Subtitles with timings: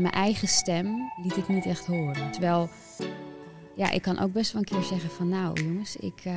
[0.00, 2.30] mijn eigen stem liet ik niet echt horen.
[2.30, 2.68] Terwijl,
[3.76, 6.32] ja, ik kan ook best wel een keer zeggen van nou jongens, ik, uh,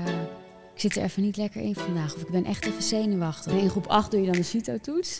[0.74, 2.16] ik zit er even niet lekker in vandaag.
[2.16, 3.52] Of ik ben echt even zenuwachtig.
[3.54, 5.20] In groep 8 doe je dan de CITO-toets.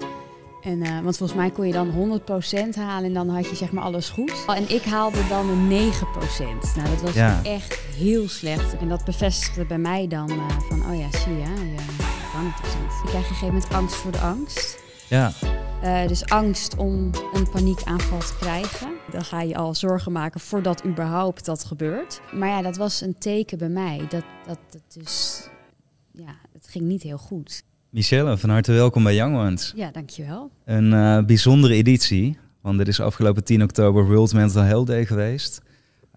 [0.62, 3.72] En, uh, want volgens mij kon je dan 100% halen en dan had je zeg
[3.72, 4.46] maar alles goed.
[4.48, 6.76] En ik haalde dan een 9%.
[6.76, 7.44] Nou, dat was Ja.
[7.44, 8.78] echt heel slecht.
[8.78, 12.64] En dat bevestigde bij mij dan uh, van, oh ja, zie je, je kan het
[12.64, 12.92] dus niet.
[13.04, 14.80] Je krijgt op een gegeven moment angst voor de angst.
[15.08, 15.32] Ja,
[15.84, 18.90] Uh, dus angst om een paniekaanval te krijgen.
[19.12, 22.22] Dan ga je al zorgen maken voordat überhaupt dat gebeurt.
[22.34, 24.06] Maar ja, dat was een teken bij mij.
[24.10, 25.48] Dat, dat het dus,
[26.12, 27.64] ja, het ging niet heel goed.
[27.90, 29.74] Michelle, van harte welkom bij Young Ones.
[29.76, 30.52] Ja, dankjewel.
[30.66, 35.62] Een uh, bijzondere editie, want dit is afgelopen 10 oktober World Mental Health Day geweest.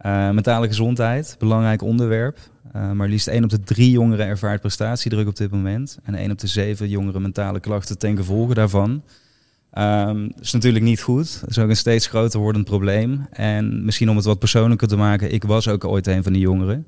[0.06, 2.38] Uh, mentale gezondheid, belangrijk onderwerp.
[2.76, 5.98] Uh, maar liefst 1 op de 3 jongeren ervaart prestatiedruk op dit moment.
[6.02, 9.02] En 1 op de 7 jongeren mentale klachten ten gevolge daarvan.
[9.78, 11.40] Um, is natuurlijk niet goed.
[11.40, 13.26] Dat is ook een steeds groter wordend probleem.
[13.30, 16.42] En misschien om het wat persoonlijker te maken, ik was ook ooit een van die
[16.42, 16.86] jongeren.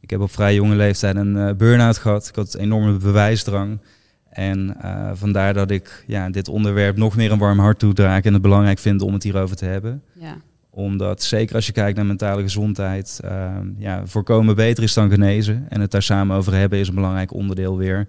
[0.00, 2.28] Ik heb op vrij jonge leeftijd een uh, burn-out gehad.
[2.28, 3.80] Ik had een enorme bewijsdrang.
[4.28, 8.32] En uh, vandaar dat ik ja, dit onderwerp nog meer een warm hart toedraag en
[8.32, 10.02] het belangrijk vind om het hierover te hebben.
[10.12, 10.36] Ja.
[10.70, 15.66] Omdat zeker als je kijkt naar mentale gezondheid, uh, ja, voorkomen beter is dan genezen.
[15.68, 18.08] En het daar samen over hebben is een belangrijk onderdeel weer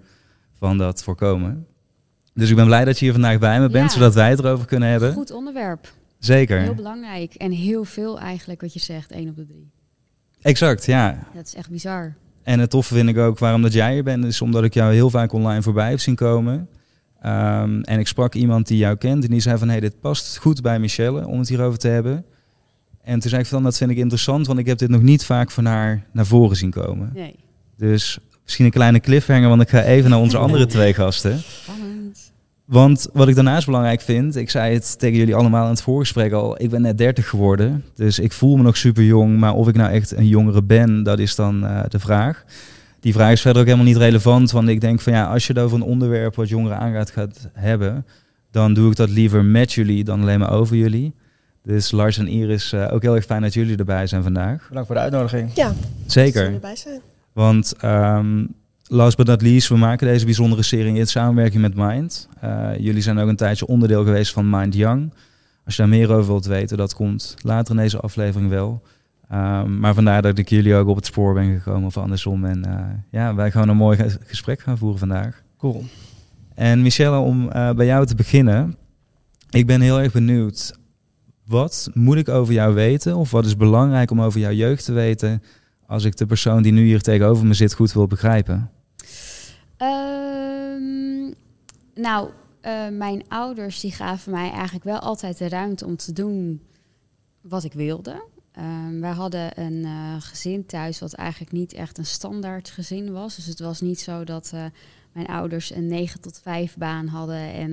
[0.58, 1.66] van dat voorkomen.
[2.34, 3.96] Dus ik ben blij dat je hier vandaag bij me bent, Ja.
[3.96, 5.12] zodat wij het erover kunnen hebben.
[5.12, 5.92] Goed onderwerp.
[6.18, 6.60] Zeker.
[6.60, 7.34] Heel belangrijk.
[7.34, 9.70] En heel veel eigenlijk wat je zegt, 1 op de 3.
[10.42, 11.18] Exact, ja.
[11.34, 12.14] Dat is echt bizar.
[12.42, 14.92] En het toffe vind ik ook waarom dat jij hier bent, is omdat ik jou
[14.92, 16.68] heel vaak online voorbij heb zien komen.
[17.24, 20.00] Um, en ik sprak iemand die jou kent en die zei van, hé, hey, dit
[20.00, 22.24] past goed bij Michelle om het hierover te hebben.
[23.02, 25.24] En toen zei ik van, dat vind ik interessant, want ik heb dit nog niet
[25.24, 27.10] vaak van haar naar voren zien komen.
[27.14, 27.36] Nee.
[27.76, 28.18] Dus
[28.50, 31.38] misschien een kleine cliffhanger, want ik ga even naar onze andere twee gasten.
[31.38, 32.32] Spannend.
[32.64, 36.32] Want wat ik daarnaast belangrijk vind, ik zei het tegen jullie allemaal in het voorgesprek
[36.32, 37.84] al, ik ben net 30 geworden.
[37.94, 41.02] Dus ik voel me nog super jong, maar of ik nou echt een jongere ben,
[41.02, 42.44] dat is dan uh, de vraag.
[43.00, 45.52] Die vraag is verder ook helemaal niet relevant, want ik denk van ja, als je
[45.52, 48.06] het over een onderwerp wat jongeren aangaat gaat hebben,
[48.50, 51.14] dan doe ik dat liever met jullie dan alleen maar over jullie.
[51.62, 54.66] Dus Lars en Iris, uh, ook heel erg fijn dat jullie erbij zijn vandaag.
[54.68, 55.50] Bedankt voor de uitnodiging.
[55.54, 55.72] Ja,
[56.06, 56.44] zeker.
[56.44, 57.00] Dat erbij zijn.
[57.32, 58.54] Want um,
[58.86, 62.28] last but not least, we maken deze bijzondere serie in samenwerking met Mind.
[62.44, 65.12] Uh, jullie zijn ook een tijdje onderdeel geweest van Mind Young.
[65.64, 68.82] Als je daar meer over wilt weten, dat komt later in deze aflevering wel.
[69.32, 72.44] Um, maar vandaar dat ik jullie ook op het spoor ben gekomen of andersom.
[72.44, 72.80] En uh,
[73.10, 75.42] ja, wij gaan een mooi gesprek gaan voeren vandaag.
[75.58, 75.84] Cool.
[76.54, 78.76] En Michelle, om uh, bij jou te beginnen.
[79.50, 80.78] Ik ben heel erg benieuwd.
[81.46, 83.16] Wat moet ik over jou weten?
[83.16, 85.42] Of wat is belangrijk om over jouw jeugd te weten?
[85.90, 88.70] Als ik de persoon die nu hier tegenover me zit goed wil begrijpen.
[89.78, 91.34] Um,
[91.94, 92.30] nou,
[92.62, 96.62] uh, mijn ouders die gaven mij eigenlijk wel altijd de ruimte om te doen
[97.40, 98.24] wat ik wilde.
[98.58, 103.36] Um, wij hadden een uh, gezin thuis wat eigenlijk niet echt een standaard gezin was.
[103.36, 104.64] Dus het was niet zo dat uh,
[105.12, 107.72] mijn ouders een 9 tot 5 baan hadden en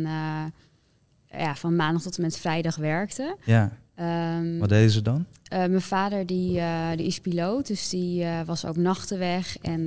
[1.25, 3.35] ja, van maandag tot en met vrijdag werkten.
[3.43, 3.71] Ja.
[3.99, 5.25] Um, Wat deden ze dan?
[5.49, 6.61] mijn vader die,
[6.95, 9.57] die is piloot, dus die was ook nachten weg.
[9.61, 9.85] En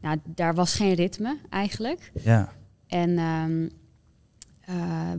[0.00, 2.12] nou, daar was geen ritme eigenlijk.
[2.24, 2.52] Ja.
[2.86, 3.70] En um,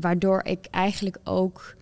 [0.02, 1.76] waardoor ik eigenlijk ook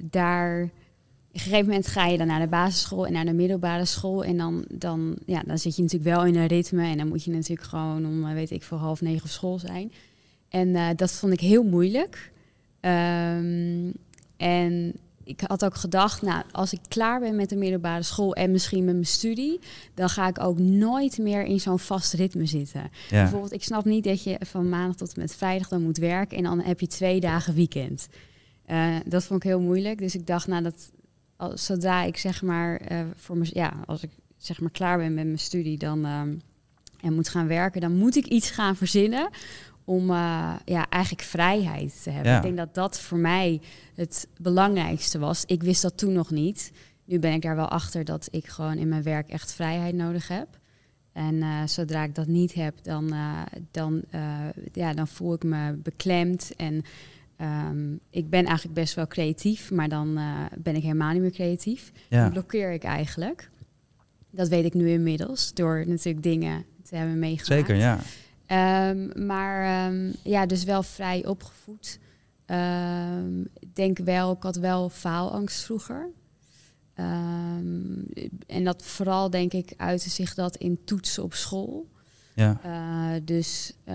[0.00, 3.84] daar op een gegeven moment ga je dan naar de basisschool en naar de middelbare
[3.84, 4.24] school.
[4.24, 6.84] En dan, dan, ja, dan zit je natuurlijk wel in een ritme.
[6.84, 9.92] En dan moet je natuurlijk gewoon om, weet ik, voor half negen op school zijn.
[10.48, 12.32] En dat vond ik heel moeilijk.
[12.80, 13.92] Um,
[14.40, 18.50] en ik had ook gedacht, nou, als ik klaar ben met de middelbare school en
[18.50, 19.60] misschien met mijn studie,
[19.94, 22.80] dan ga ik ook nooit meer in zo'n vast ritme zitten.
[22.80, 23.22] Ja.
[23.22, 26.36] Bijvoorbeeld, ik snap niet dat je van maandag tot en met vrijdag dan moet werken
[26.36, 28.08] en dan heb je twee dagen weekend.
[28.70, 29.98] Uh, dat vond ik heel moeilijk.
[29.98, 30.90] Dus ik dacht, nou, dat,
[31.36, 35.14] als, zodra ik zeg maar uh, voor me, ja, als ik zeg maar klaar ben
[35.14, 36.40] met mijn studie dan um,
[37.00, 39.30] en moet gaan werken, dan moet ik iets gaan verzinnen
[39.90, 42.30] om uh, ja, eigenlijk vrijheid te hebben.
[42.30, 42.36] Ja.
[42.36, 43.60] Ik denk dat dat voor mij
[43.94, 45.44] het belangrijkste was.
[45.46, 46.72] Ik wist dat toen nog niet.
[47.04, 50.28] Nu ben ik daar wel achter dat ik gewoon in mijn werk echt vrijheid nodig
[50.28, 50.58] heb.
[51.12, 53.40] En uh, zodra ik dat niet heb, dan, uh,
[53.70, 54.02] dan,
[54.72, 56.52] ja, dan voel ik me beklemd.
[56.56, 56.82] En
[57.70, 60.18] um, ik ben eigenlijk best wel creatief, maar dan
[60.58, 61.92] ben ik helemaal niet meer creatief.
[62.08, 62.22] Ja.
[62.22, 63.50] Dan blokkeer ik eigenlijk.
[64.30, 67.66] Dat weet ik nu inmiddels, door natuurlijk dingen te hebben meegemaakt.
[67.66, 67.98] Zeker, ja.
[68.52, 71.98] Um, maar um, ja, dus wel vrij opgevoed.
[72.46, 76.10] Um, ik denk wel, ik had wel faalangst vroeger.
[78.46, 81.88] en dat vooral denk ik uitte zich dat in toetsen op school.
[82.34, 82.60] Ja.
[82.66, 83.94] Uh, dus uh,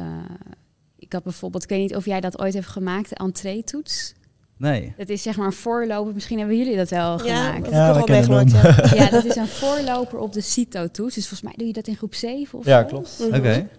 [0.98, 4.14] ik had bijvoorbeeld, ik weet niet of jij dat ooit hebt gemaakt, de entree-toets.
[4.58, 4.94] Nee.
[4.98, 6.14] Dat is zeg maar een voorloper.
[6.14, 7.64] Misschien hebben jullie dat wel Ja, gemaakt.
[7.64, 8.96] dat Ja, heb ik ook wel meegemaakt, ja.
[9.04, 11.16] Ja, dat is een voorloper op de CITO-toets.
[11.16, 13.20] Dus volgens mij doe je dat in groep 7 of Ja, klopt.
[13.20, 13.36] Mhm.
[13.36, 13.70] Oké.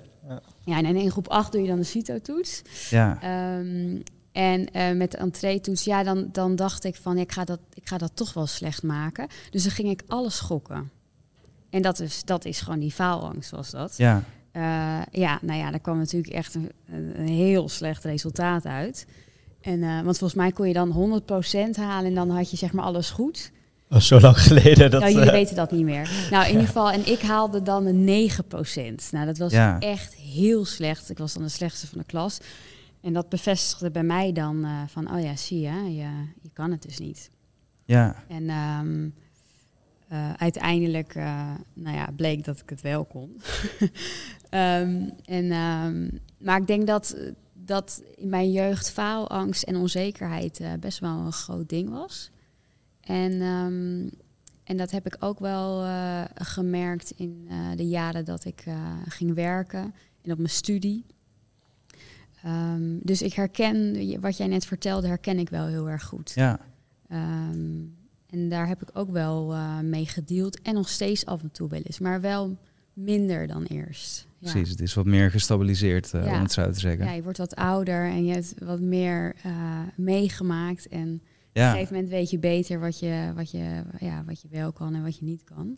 [0.66, 2.62] Ja, en in groep 8 doe je dan de CITO-toets.
[2.90, 3.18] Ja.
[3.20, 4.00] Ehm,
[4.32, 7.88] en eh, met de entree-toets, ja, dan, dan dacht ik van, ik ga, dat, ik
[7.88, 9.28] ga dat toch wel slecht maken.
[9.50, 10.90] Dus dan ging ik alles gokken.
[11.70, 13.96] En dat is, dat is gewoon die faalangst, was dat.
[13.96, 14.22] Ja.
[14.52, 14.62] Eh,
[15.10, 19.06] ja, nou ja, daar kwam natuurlijk echt een, een, een heel slecht resultaat uit.
[19.60, 22.72] En, eh, want volgens mij kon je dan 100% halen en dan had je zeg
[22.72, 23.52] maar alles goed.
[23.88, 24.90] Dat is zo lang geleden.
[24.90, 26.10] Dat, nou, jullie eh, weten dat niet meer.
[26.30, 29.10] Nou, in ieder geval, en ik haalde dan een 9%.
[29.10, 29.78] Nou, dat was Ja.
[29.80, 31.10] echt heel slecht.
[31.10, 32.38] Ik was dan de slechtste van de klas.
[33.00, 36.08] En dat bevestigde bij mij dan eh, van, oh ja, zie je, je,
[36.42, 37.30] je kan het dus niet.
[37.84, 38.16] Ja.
[38.28, 39.08] En ehm,
[40.08, 43.36] eh, uiteindelijk eh, nou ja, bleek dat ik het wel kon.
[44.50, 47.16] Ehm, en, ehm, maar ik denk dat,
[47.52, 52.30] dat in mijn jeugd faalangst en onzekerheid eh, best wel een groot ding was.
[53.06, 54.08] En, ehm,
[54.64, 58.92] en dat heb ik ook wel eh, gemerkt in eh, de jaren dat ik eh,
[59.08, 61.04] ging werken en op mijn studie.
[62.42, 66.32] Ehm, dus ik herken, wat jij net vertelde, herken ik wel heel erg goed.
[66.34, 66.60] Ja.
[67.08, 67.84] Ehm,
[68.30, 70.62] en daar heb ik ook wel mee gedeeld.
[70.62, 71.98] En nog steeds af en toe wel eens.
[71.98, 72.58] Maar wel
[72.92, 74.26] minder dan eerst.
[74.38, 74.50] Ja.
[74.50, 74.70] Precies.
[74.70, 76.34] Het is wat meer gestabiliseerd, Ja.
[76.34, 77.04] om het zo te zeggen.
[77.04, 79.36] Ja, je wordt wat ouder en je hebt wat meer
[79.96, 80.88] meegemaakt.
[80.88, 81.22] En
[81.56, 81.72] op een Ja.
[81.72, 85.02] gegeven moment weet je beter wat je, wat je, ja, wat je wel kan en
[85.02, 85.76] wat je niet kan.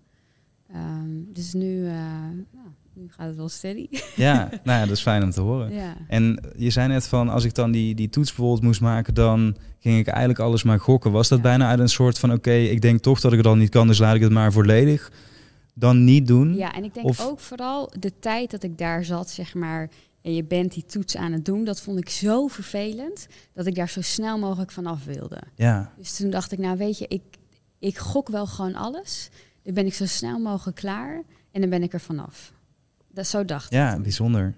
[0.72, 1.92] Ehm, dus nu, eh,
[2.52, 3.86] nou, nu gaat het wel steady.
[4.16, 4.48] Ja.
[4.64, 5.72] nou ja, dat is fijn om te horen.
[5.72, 5.96] ja.
[6.08, 9.56] En je zei net van, als ik dan die, die toets bijvoorbeeld moest maken, dan
[9.78, 11.12] ging ik eigenlijk alles maar gokken.
[11.12, 11.44] Was dat Ja.
[11.44, 13.86] bijna uit een soort van, oké, ik denk toch dat ik het al niet kan,
[13.86, 15.12] dus laat ik het maar volledig
[15.74, 16.54] dan niet doen?
[16.54, 19.90] Ja, en ik denk Of- ook vooral de tijd dat ik daar zat, zeg maar,
[20.28, 23.75] en je bent die toets aan het doen, dat vond ik zo vervelend dat ik
[23.75, 25.38] daar zo snel mogelijk vanaf wilde.
[25.54, 25.92] Ja.
[25.98, 27.22] Dus toen dacht ik, nou weet je, ik,
[27.78, 29.28] ik gok wel gewoon alles.
[29.62, 31.22] Dan ben ik zo snel mogelijk klaar
[31.52, 32.52] en dan ben ik er vanaf.
[33.12, 33.72] Dat zo dacht ik.
[33.72, 34.54] Ja, bijzonder.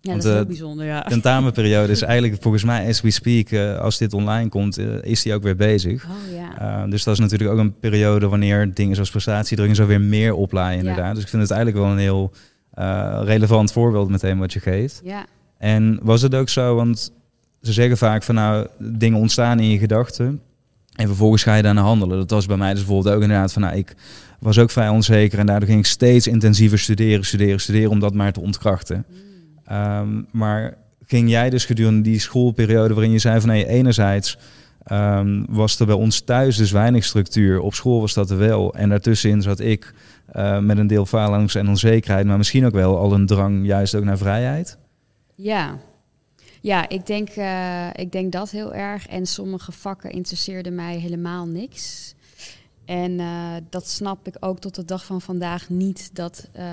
[0.00, 1.02] Ja, want, dat is heel eh, bijzonder, ja.
[1.02, 5.22] Tentamenperiode is eigenlijk volgens mij, as we speak, eh, als dit online komt, eh, is
[5.22, 6.04] die ook weer bezig.
[6.04, 6.84] Oh ja.
[6.84, 10.34] Uh, dus dat is natuurlijk ook een periode wanneer dingen zoals prestatiedruk zo weer meer
[10.34, 11.06] oplaaien inderdaad.
[11.06, 11.14] Ja.
[11.14, 12.32] Dus ik vind het eigenlijk wel een heel
[13.24, 15.00] relevant voorbeeld meteen wat je geeft.
[15.04, 15.26] ja.
[15.58, 17.12] En was het ook zo, want
[17.60, 20.40] ze zeggen vaak van nou, dingen ontstaan in je gedachten
[20.92, 22.18] en vervolgens ga je daarna handelen.
[22.18, 23.94] Dat was bij mij dus bijvoorbeeld ook inderdaad van nou, ik
[24.38, 28.14] was ook vrij onzeker en daardoor ging ik steeds intensiever studeren, studeren, studeren om dat
[28.14, 29.04] maar te ontkrachten.
[29.08, 29.76] Mm.
[29.76, 30.76] Um, maar
[31.06, 34.38] ging jij dus gedurende die schoolperiode waarin je zei van nee, enerzijds
[34.92, 37.60] um, was er bij ons thuis dus weinig structuur.
[37.60, 38.74] Op school was dat er wel.
[38.74, 39.94] En daartussenin zat ik
[40.32, 43.94] uh, met een deel faalangst en onzekerheid, maar misschien ook wel al een drang juist
[43.94, 44.78] ook naar vrijheid.
[45.34, 45.78] Ja.
[46.60, 49.06] Ja, ik denk, uh, ik denk dat heel erg.
[49.06, 52.14] En sommige vakken interesseerden mij helemaal niks.
[52.84, 56.64] En uh, dat snap ik ook tot de dag van vandaag niet dat, uh,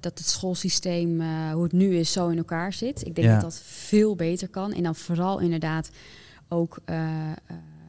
[0.00, 3.06] dat het schoolsysteem, uh, hoe het nu is, zo in elkaar zit.
[3.06, 3.32] Ik denk Ja.
[3.32, 4.72] dat dat veel beter kan.
[4.72, 5.90] En dan vooral inderdaad
[6.48, 6.78] ook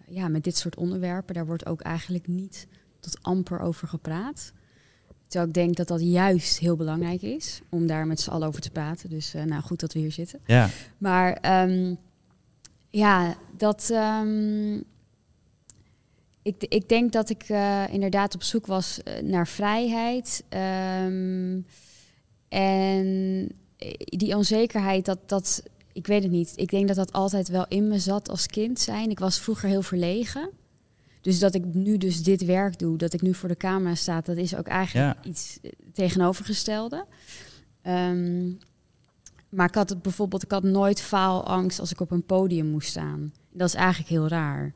[0.09, 2.67] ja, met dit soort onderwerpen, daar wordt ook eigenlijk niet
[2.99, 4.51] tot amper over gepraat.
[5.27, 8.61] Terwijl ik denk dat dat juist heel belangrijk is om daar met z'n allen over
[8.61, 9.09] te praten.
[9.09, 10.39] Dus nou goed dat we hier zitten.
[10.45, 10.69] Ja.
[10.97, 11.97] Maar um,
[12.89, 13.89] ja, dat.
[13.89, 14.83] Um,
[16.41, 20.43] ik, ik denk dat ik uh, inderdaad op zoek was uh, naar vrijheid.
[21.03, 21.65] Um,
[22.49, 23.49] en
[23.97, 26.53] die onzekerheid, dat, dat, ik weet het niet.
[26.55, 29.09] Ik denk dat dat altijd wel in me zat als kind zijn.
[29.09, 30.49] Ik was vroeger heel verlegen.
[31.27, 34.21] Dus dat ik nu dus dit werk doe, dat ik nu voor de camera sta,
[34.21, 35.29] dat is ook eigenlijk Ja.
[35.29, 35.59] iets
[35.93, 37.05] tegenovergestelde.
[37.87, 38.57] Um,
[39.49, 42.89] maar ik had het bijvoorbeeld, ik had nooit faalangst als ik op een podium moest
[42.89, 43.33] staan.
[43.51, 44.73] Dat is eigenlijk heel raar.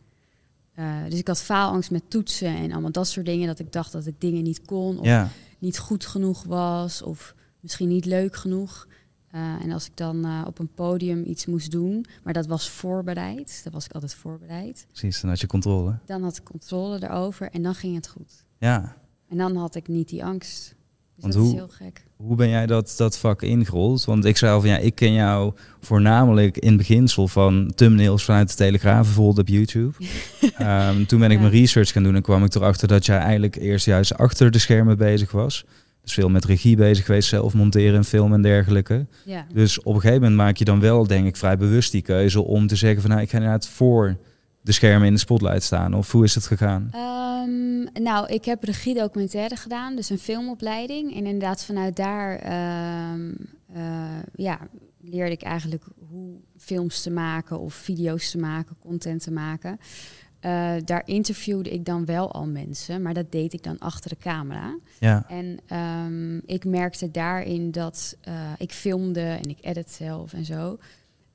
[0.80, 3.48] Uh, dus ik had faalangst met toetsen en allemaal dat soort dingen.
[3.48, 5.30] Dat ik dacht dat ik dingen niet kon of Ja.
[5.60, 8.88] niet goed genoeg was of misschien niet leuk genoeg.
[9.36, 12.70] Uh, en als ik dan uh, op een podium iets moest doen, maar dat was
[12.70, 14.86] voorbereid, dat was ik altijd voorbereid.
[14.88, 15.98] Precies, dan had je controle.
[16.06, 18.46] Dan had ik controle erover en dan ging het goed.
[18.60, 18.96] Ja.
[19.30, 20.76] En dan had ik niet die angst.
[21.16, 22.04] Dus Want dat hoe- is heel gek.
[22.16, 24.06] Hoe ben jij dat, dat vak ingerold?
[24.06, 28.50] Want ik zei al van ja, ik ken jou voornamelijk in beginsel van thumbnails vanuit
[28.50, 29.94] de Telegraaf, bijvoorbeeld op YouTube.
[30.58, 31.42] Ehm, toen ben ik Ja.
[31.44, 34.58] mijn research gaan doen en kwam ik erachter dat jij eigenlijk eerst juist achter de
[34.60, 35.66] schermen bezig was.
[36.02, 39.06] Dus veel met regie bezig geweest, zelf monteren en film en dergelijke.
[39.26, 39.46] Ja.
[39.54, 42.42] Dus op een gegeven moment maak je dan wel, denk ik, vrij bewust die keuze
[42.42, 44.18] om te zeggen van nou, ik ga inderdaad voor
[44.62, 45.94] de schermen in de spotlight staan.
[45.94, 46.88] Of hoe is het gegaan?
[46.92, 51.16] Ehm, nou, ik heb regiedocumentaire gedaan, dus een filmopleiding.
[51.16, 54.60] En inderdaad vanuit daar, eh, ja,
[55.02, 59.80] leerde ik eigenlijk hoe films te maken of video's te maken, content te maken.
[60.46, 64.18] Uh, daar interviewde ik dan wel al mensen, maar dat deed ik dan achter de
[64.18, 64.78] camera.
[65.00, 65.26] Ja.
[65.30, 70.78] En um, ik merkte daarin dat uh, ik filmde en ik edit zelf en zo.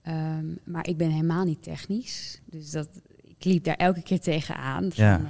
[0.09, 2.41] Um, maar ik ben helemaal niet technisch.
[2.45, 2.89] Dus dat,
[3.23, 4.93] ik liep daar elke keer tegenaan.
[4.93, 5.21] Van, Ja.
[5.21, 5.27] uh,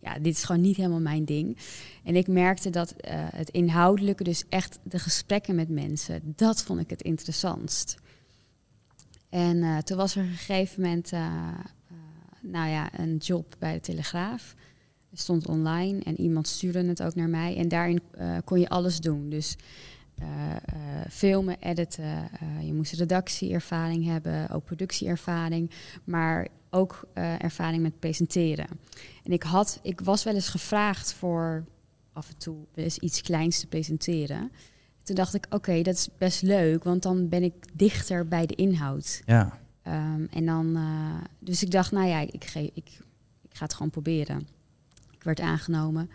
[0.00, 1.58] ja, dit is gewoon niet helemaal mijn ding.
[2.04, 2.94] En ik merkte dat
[3.34, 7.94] het inhoudelijke, dus echt de gesprekken met mensen, dat vond ik het interessantst.
[9.28, 11.12] En toen was er een gegeven moment,
[12.42, 14.54] nou ja, een job bij de Telegraaf.
[15.10, 17.56] Het stond online en iemand stuurde het ook naar mij.
[17.56, 19.30] En daarin uh, kon je alles doen.
[19.30, 19.56] Dus
[20.20, 20.26] uh,
[21.10, 22.28] filmen, editen.
[22.62, 25.70] je moest redactieervaring hebben, ook productieervaring.
[26.04, 27.08] Maar ook
[27.38, 28.66] ervaring met presenteren.
[29.24, 31.64] En ik, had, ik was wel eens gevraagd voor
[32.12, 34.50] af en toe eens iets kleins te presenteren.
[35.02, 38.54] Toen dacht ik, oké, dat is best leuk, want dan ben ik dichter bij de
[38.54, 39.22] inhoud.
[39.24, 39.60] Ja.
[39.86, 43.00] Um, en dan, uh, dus ik dacht, nou ja, ik, ik, ik
[43.52, 44.46] ga het gewoon proberen.
[45.10, 46.10] Ik werd aangenomen.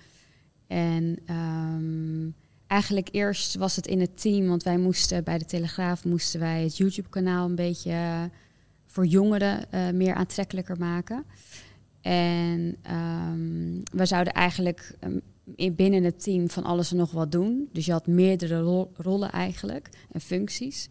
[0.67, 2.36] En um,
[2.67, 6.63] eigenlijk eerst was het in het team, want wij moesten bij de Telegraaf moesten wij
[6.63, 8.24] het YouTube-kanaal een beetje uh,
[8.86, 11.25] voor jongeren uh, meer aantrekkelijker maken.
[12.01, 14.95] En um, we zouden eigenlijk
[15.55, 17.69] in, binnen het team van alles en nog wat doen.
[17.71, 20.88] Dus je had meerdere ro rollen eigenlijk en functies.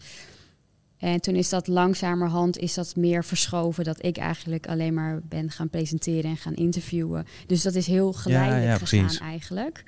[0.99, 5.51] En toen is dat langzamerhand is dat meer verschoven dat ik eigenlijk alleen maar ben
[5.51, 7.27] gaan presenteren en gaan interviewen.
[7.47, 9.21] Dus dat is heel geleidelijk ja, ja, gegaan precies.
[9.21, 9.85] eigenlijk.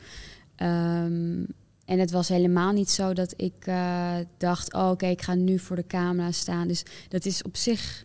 [0.57, 1.47] Um,
[1.85, 5.35] en het was helemaal niet zo dat ik uh, dacht, oh, oké, okay, ik ga
[5.35, 6.69] nu voor de camera staan.
[6.69, 8.05] Dus dat is op zich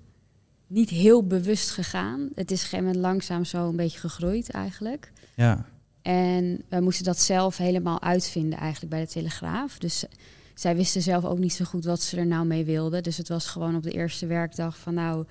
[0.68, 2.30] niet heel bewust gegaan.
[2.36, 5.12] Het is gegeven langzaam zo een beetje gegroeid eigenlijk.
[5.36, 5.66] Ja.
[6.02, 9.78] En we moesten dat zelf helemaal uitvinden eigenlijk bij de Telegraaf.
[9.78, 10.06] Dus
[10.54, 13.04] zij wisten zelf ook niet zo goed wat ze er nou mee wilden.
[13.04, 15.26] Dus het was gewoon op de eerste werkdag van nou,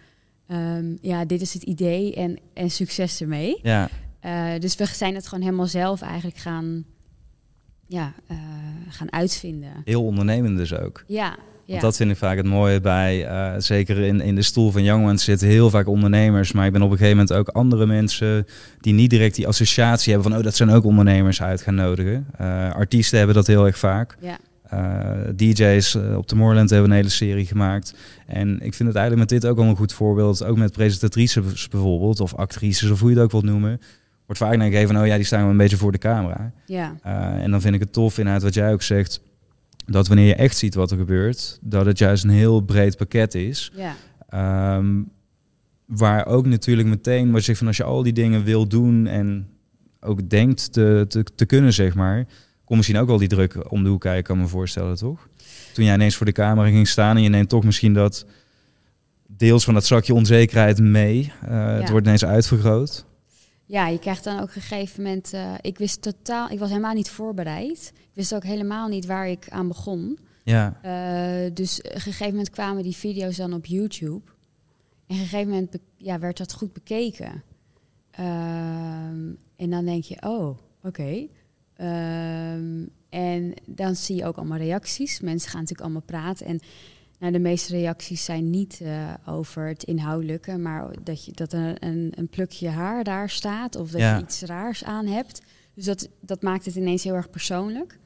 [0.48, 3.58] um, ja, dit is het idee en, en succes ermee.
[3.62, 3.88] Ja.
[4.26, 6.84] Uh, dus we zijn het gewoon helemaal zelf eigenlijk gaan,
[7.86, 8.38] ja, uh,
[8.88, 9.72] gaan uitvinden.
[9.84, 11.04] Heel ondernemend dus ook.
[11.06, 11.36] Ja.
[11.66, 14.82] Want dat vind ik vaak het mooie bij, uh, zeker in, in de stoel van
[14.82, 16.52] Youngmans zitten heel vaak ondernemers.
[16.52, 18.46] Maar ik ben op een gegeven moment ook andere mensen
[18.80, 22.26] die niet direct die associatie hebben van, oh dat zijn ook ondernemers uit gaan nodigen.
[22.40, 24.16] Uh, artiesten hebben dat heel erg vaak.
[24.20, 24.38] Ja.
[24.72, 27.94] Uh, DJ's uh, op de Moorland hebben een hele serie gemaakt.
[28.26, 30.44] En ik vind het eigenlijk met dit ook wel een goed voorbeeld.
[30.44, 33.80] Ook met presentatrices bijvoorbeeld, of actrices, of hoe je het ook wilt noemen.
[34.26, 36.52] Wordt vaak naar gegeven, oh ja, die staan wel een beetje voor de camera.
[36.66, 36.96] Ja.
[37.06, 39.20] Uh, en dan vind ik het tof inderdaad wat jij ook zegt.
[39.86, 43.34] Dat wanneer je echt ziet wat er gebeurt, dat het juist een heel breed pakket
[43.34, 43.72] is.
[43.74, 44.76] Ja.
[44.76, 45.10] Um,
[45.86, 49.06] waar ook natuurlijk meteen, wat je zegt van als je al die dingen wil doen
[49.06, 49.48] en
[50.00, 52.26] ook denkt te, te, te kunnen, zeg maar,
[52.72, 55.28] komt misschien ook wel die druk om de hoek kijken, kan me voorstellen, toch?
[55.72, 58.26] Toen jij ineens voor de camera ging staan en je neemt toch misschien dat
[59.26, 61.32] deels van dat zakje onzekerheid mee.
[61.44, 61.56] Uh, ja.
[61.56, 63.04] Het wordt ineens uitvergroot.
[63.66, 65.34] Ja, je krijgt dan ook op een gegeven moment.
[65.34, 67.92] Uh, ik wist totaal, ik was helemaal niet voorbereid.
[67.94, 70.18] Ik wist ook helemaal niet waar ik aan begon.
[70.44, 70.78] Ja.
[70.84, 74.22] Uh, dus op een gegeven moment kwamen die video's dan op YouTube.
[75.06, 77.42] En op een gegeven moment ja, werd dat goed bekeken.
[78.20, 78.26] Uh,
[79.56, 80.58] en dan denk je, oh, oké.
[80.82, 81.30] Okay.
[81.82, 85.20] Um, en dan zie je ook allemaal reacties.
[85.20, 86.46] Mensen gaan natuurlijk allemaal praten.
[86.46, 86.60] En
[87.18, 91.82] nou, de meeste reacties zijn niet uh, over het inhoudelijke, maar dat, je, dat er
[91.82, 94.16] een, een plukje haar daar staat of dat ja.
[94.16, 95.42] je iets raars aan hebt.
[95.74, 97.98] Dus dat, dat maakt het ineens heel erg persoonlijk.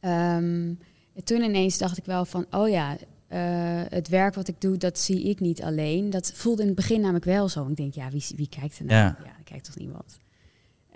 [0.00, 0.78] Um,
[1.14, 4.76] en toen ineens dacht ik wel van, oh ja, uh, het werk wat ik doe,
[4.76, 6.10] dat zie ik niet alleen.
[6.10, 7.68] Dat voelde in het begin namelijk wel zo.
[7.68, 8.98] Ik denk, ja, wie, wie kijkt er nou?
[8.98, 9.16] Ja.
[9.24, 10.18] ja, kijkt toch niemand.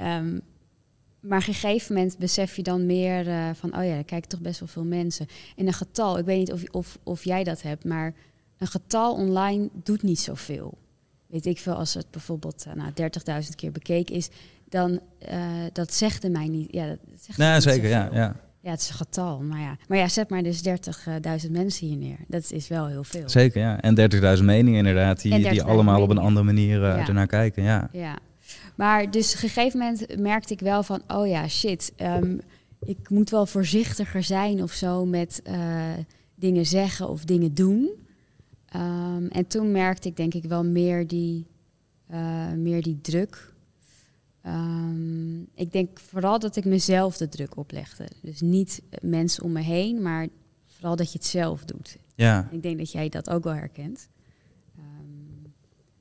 [0.00, 0.40] Um,
[1.28, 4.28] maar op een gegeven moment besef je dan meer uh, van, oh ja, er kijken
[4.28, 5.26] toch best wel veel mensen.
[5.56, 8.14] En een getal, ik weet niet of, of, of jij dat hebt, maar
[8.58, 10.78] een getal online doet niet zoveel.
[11.26, 12.90] Weet ik veel, als het bijvoorbeeld uh, nou,
[13.42, 14.28] 30.000 keer bekeken is,
[14.68, 15.00] dan
[15.30, 15.38] uh,
[15.72, 16.72] dat zegt mij niet.
[16.72, 18.36] Ja, dat zegt nee, niet zeker, ja, ja.
[18.60, 19.76] Ja, het is een getal, maar ja.
[19.88, 20.62] Maar ja, zet maar dus
[21.44, 22.18] 30.000 mensen hier neer.
[22.28, 23.28] Dat is wel heel veel.
[23.28, 23.80] Zeker, ja.
[23.80, 27.06] En 30.000 meningen inderdaad, die, die allemaal op een andere manier Ja.
[27.06, 27.88] ernaar kijken, ja.
[27.92, 28.18] Ja,
[28.74, 32.40] maar dus op een gegeven moment merkte ik wel van, oh ja, shit, um,
[32.84, 35.92] ik moet wel voorzichtiger zijn of zo met uh,
[36.34, 37.90] dingen zeggen of dingen doen.
[38.76, 41.46] Um, en toen merkte ik denk ik wel meer die,
[42.10, 43.52] uh, meer die druk.
[44.46, 48.08] Um, ik denk vooral dat ik mezelf de druk oplegde.
[48.22, 50.28] Dus niet mensen om me heen, maar
[50.66, 51.96] vooral dat je het zelf doet.
[52.14, 54.08] Ja, Ik denk dat jij dat ook wel herkent.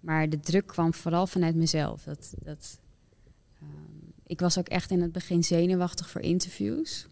[0.03, 2.03] Maar de druk kwam vooral vanuit mezelf.
[2.03, 2.79] Dat, dat,
[3.61, 7.07] um, ik was ook echt in het begin zenuwachtig voor interviews.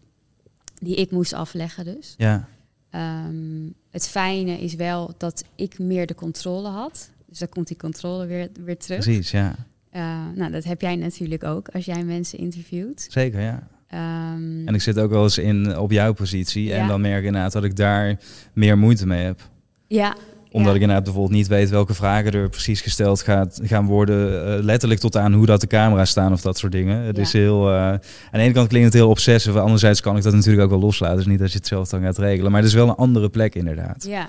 [0.74, 2.14] Die ik moest afleggen dus.
[2.16, 2.48] ja.
[2.90, 7.10] Ehm, het fijne is wel dat ik meer de controle had.
[7.26, 9.00] Dus dan komt die controle weer, weer terug.
[9.00, 9.54] Precies, ja.
[9.92, 10.00] Uh,
[10.34, 13.06] nou, dat heb jij natuurlijk ook als jij mensen interviewt.
[13.10, 13.68] Zeker, ja.
[13.86, 16.64] Ehm, En ik zit ook wel eens in, op jouw positie.
[16.64, 16.76] Ja.
[16.76, 18.18] En dan merk ik inderdaad dat ik daar
[18.52, 19.50] meer moeite mee heb.
[19.86, 20.16] ja,
[20.52, 24.46] Omdat ik inderdaad bijvoorbeeld niet weet welke vragen er precies gesteld gaat, gaan worden.
[24.56, 27.02] eh, letterlijk tot aan hoe dat de camera's staan of dat soort dingen.
[27.02, 27.68] Het is heel...
[27.68, 28.00] eh, aan
[28.32, 29.54] de ene kant klinkt het heel obsessief.
[29.54, 31.16] Anderzijds kan ik dat natuurlijk ook wel loslaten.
[31.16, 32.50] Dus niet dat je het zelf dan gaat regelen.
[32.50, 34.04] Maar het is wel een andere plek inderdaad.
[34.04, 34.20] Ja.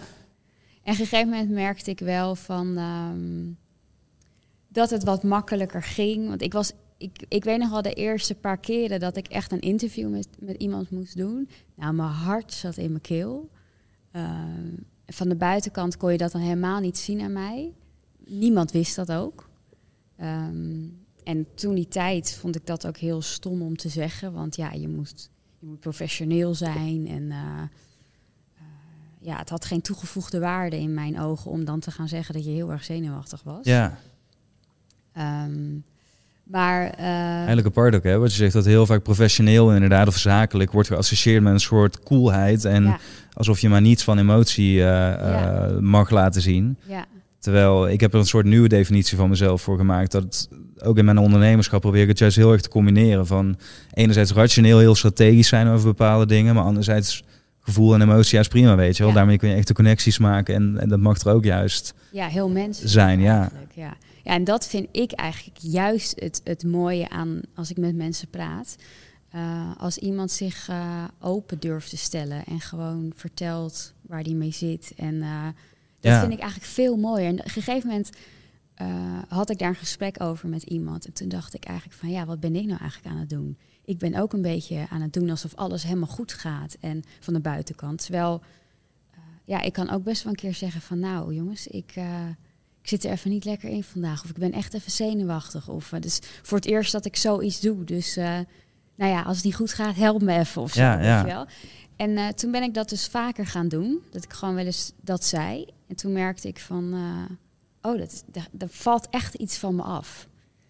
[0.84, 3.52] En op een gegeven moment merkte ik wel van ehm,
[4.68, 6.28] dat het wat makkelijker ging.
[6.28, 9.52] Want ik was, ik, ik weet nog wel de eerste paar keren dat ik echt
[9.52, 11.50] een interview met, met iemand moest doen.
[11.76, 13.50] Nou, mijn hart zat in mijn keel.
[14.12, 14.74] Ehm,
[15.14, 17.72] van de buitenkant kon je dat dan helemaal niet zien aan mij.
[18.26, 19.50] Niemand wist dat ook.
[20.18, 20.86] Ehm,
[21.24, 24.34] en toen die tijd vond ik dat ook heel stom om te zeggen.
[24.34, 25.30] Want ja, je moet,
[25.60, 27.32] je moet professioneel zijn en...
[27.32, 27.62] eh,
[29.20, 32.46] ja, het had geen toegevoegde waarde in mijn ogen om dan te gaan zeggen dat
[32.46, 33.66] je heel erg zenuwachtig was.
[33.66, 33.98] Ja,
[35.14, 35.78] Ehm,
[36.44, 37.06] maar eh,
[37.36, 38.18] eigenlijk apart ook hè.
[38.18, 42.00] Wat je zegt, dat heel vaak professioneel inderdaad of zakelijk wordt geassocieerd met een soort
[42.04, 42.66] coolheid.
[42.66, 43.00] En ja,
[43.34, 45.66] alsof je maar niets van emotie eh, Ja.
[45.68, 46.78] eh, mag laten zien.
[46.88, 47.06] ja,
[47.40, 50.12] Terwijl ik heb er een soort nieuwe definitie van mezelf voor gemaakt.
[50.12, 50.50] Dat het,
[50.84, 53.28] ook in mijn ondernemerschap probeer ik het juist heel erg te combineren.
[53.28, 53.58] Van
[53.94, 56.56] enerzijds rationeel heel strategisch zijn over bepaalde dingen.
[56.56, 57.24] Maar anderzijds
[57.60, 59.12] gevoel en emotie juist prima, weet je wel.
[59.12, 59.18] Ja.
[59.18, 60.56] Daarmee kun je echt de connecties maken.
[60.56, 62.92] En, en dat mag er ook juist ja, heel menselijk.
[62.92, 63.52] zijn, ja.
[63.74, 63.94] ja.
[64.24, 68.28] ja, en dat vind ik eigenlijk juist het, het mooie aan als ik met mensen
[68.28, 68.76] praat.
[69.34, 74.52] Eh, als iemand zich eh, open durft te stellen en gewoon vertelt waar hij mee
[74.52, 74.94] zit.
[74.98, 75.46] En eh,
[76.00, 76.20] dat Ja.
[76.20, 77.28] vind ik eigenlijk veel mooier.
[77.28, 78.10] En op een gegeven moment
[79.28, 81.06] had ik daar een gesprek over met iemand.
[81.06, 83.58] En toen dacht ik eigenlijk van ja, wat ben ik nou eigenlijk aan het doen?
[83.86, 87.34] Ik ben ook een beetje aan het doen alsof alles helemaal goed gaat en van
[87.34, 88.02] de buitenkant.
[88.04, 88.42] Terwijl
[89.46, 91.96] ja, ik kan ook best wel een keer zeggen van nou jongens, ik,
[92.82, 94.24] ik zit er even niet lekker in vandaag.
[94.24, 95.70] Of ik ben echt even zenuwachtig.
[95.70, 97.84] Of uh, dus voor het eerst dat ik zoiets doe.
[97.84, 98.40] Dus uh,
[98.96, 100.82] nou ja, als het niet goed gaat, help me even of zo.
[100.82, 101.20] Ja, weet ja.
[101.20, 101.46] je wel.
[101.96, 104.02] En uh, toen ben ik dat dus vaker gaan doen.
[104.12, 105.66] Dat ik gewoon wel eens dat zei.
[105.88, 109.82] En toen merkte ik van, uh, oh, dat, dat, dat, valt echt iets van me
[109.82, 110.28] af.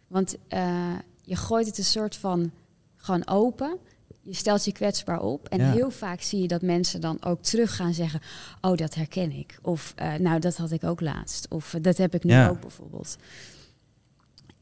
[0.08, 2.52] Want uh, je gooit het een soort van
[2.96, 3.78] gewoon open.
[4.22, 5.48] Je stelt je kwetsbaar op.
[5.48, 5.72] En Ja.
[5.72, 8.20] heel vaak zie je dat mensen dan ook terug gaan zeggen...
[8.62, 9.60] oh, dat herken ik.
[9.62, 11.48] Of nou, dat had ik ook laatst.
[11.50, 12.48] Of dat heb ik nu Ja.
[12.48, 13.18] ook bijvoorbeeld.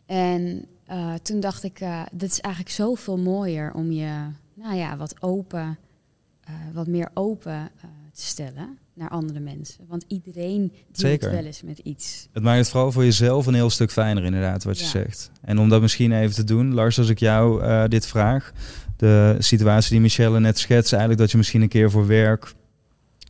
[0.06, 4.12] En uh, toen dacht ik, uh, dit is eigenlijk zoveel mooier om je,
[4.54, 5.78] nou ja, wat open,
[6.50, 7.72] uh, wat meer open
[8.14, 9.86] te stellen naar andere mensen.
[9.88, 11.32] Want iedereen Zeker.
[11.32, 12.28] wel eens met iets.
[12.32, 15.32] Het maakt het vooral voor jezelf een heel stuk fijner, inderdaad, wat je zegt.
[15.42, 18.52] En om dat misschien even te doen, Lars, als ik jou eh, dit vraag.
[18.98, 22.54] De situatie die Michelle net schetst, eigenlijk dat je misschien een keer voor werk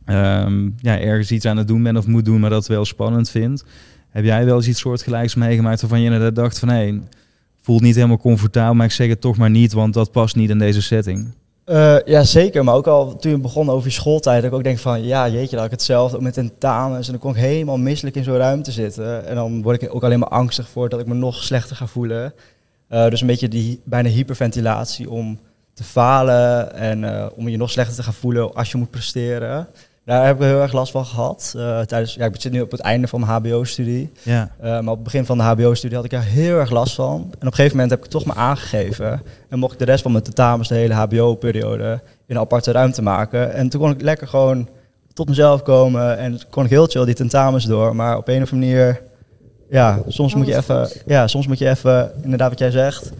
[0.04, 3.30] ehm, ja, ergens iets aan het doen bent of moet doen, maar dat wel spannend
[3.30, 3.64] vindt.
[4.10, 7.00] Heb jij wel eens iets soortgelijks meegemaakt waarvan je inderdaad dacht van hé,
[7.62, 10.50] voelt niet helemaal comfortabel, maar ik zeg het toch maar niet, want dat past niet
[10.50, 11.30] in deze setting?
[11.66, 12.64] Uh, ja, zeker.
[12.64, 15.28] Maar ook al toen je begon over je schooltijd, dat ik ook denk van, ja,
[15.28, 17.06] jeetje, dat ik hetzelfde ook met tentamens.
[17.06, 19.26] En dan kon ik helemaal misselijk in zo'n ruimte zitten.
[19.26, 21.86] En dan word ik ook alleen maar angstig voor dat ik me nog slechter ga
[21.86, 22.34] voelen.
[22.90, 25.38] Uh, dus een beetje die bijna hyperventilatie om
[25.74, 29.68] te falen en uh, om je nog slechter te gaan voelen als je moet presteren.
[30.04, 31.54] Daar heb ik heel erg last van gehad.
[31.56, 34.12] Uh, tijdens, ja, ik zit nu op het einde van mijn HBO-studie.
[34.22, 34.50] Ja.
[34.62, 37.14] Uh, maar op het begin van de HBO-studie had ik er heel erg last van.
[37.14, 39.22] En op een gegeven moment heb ik het toch maar aangegeven.
[39.48, 43.02] En mocht ik de rest van mijn tentamens, de hele HBO-periode, in een aparte ruimte
[43.02, 43.52] maken.
[43.52, 44.68] En toen kon ik lekker gewoon
[45.12, 46.18] tot mezelf komen.
[46.18, 47.96] En kon ik heel chill die tentamens door.
[47.96, 49.02] Maar op een of andere manier,
[49.70, 53.12] ja, soms, Oh, moet, je even, ja, soms moet je even, inderdaad wat jij zegt,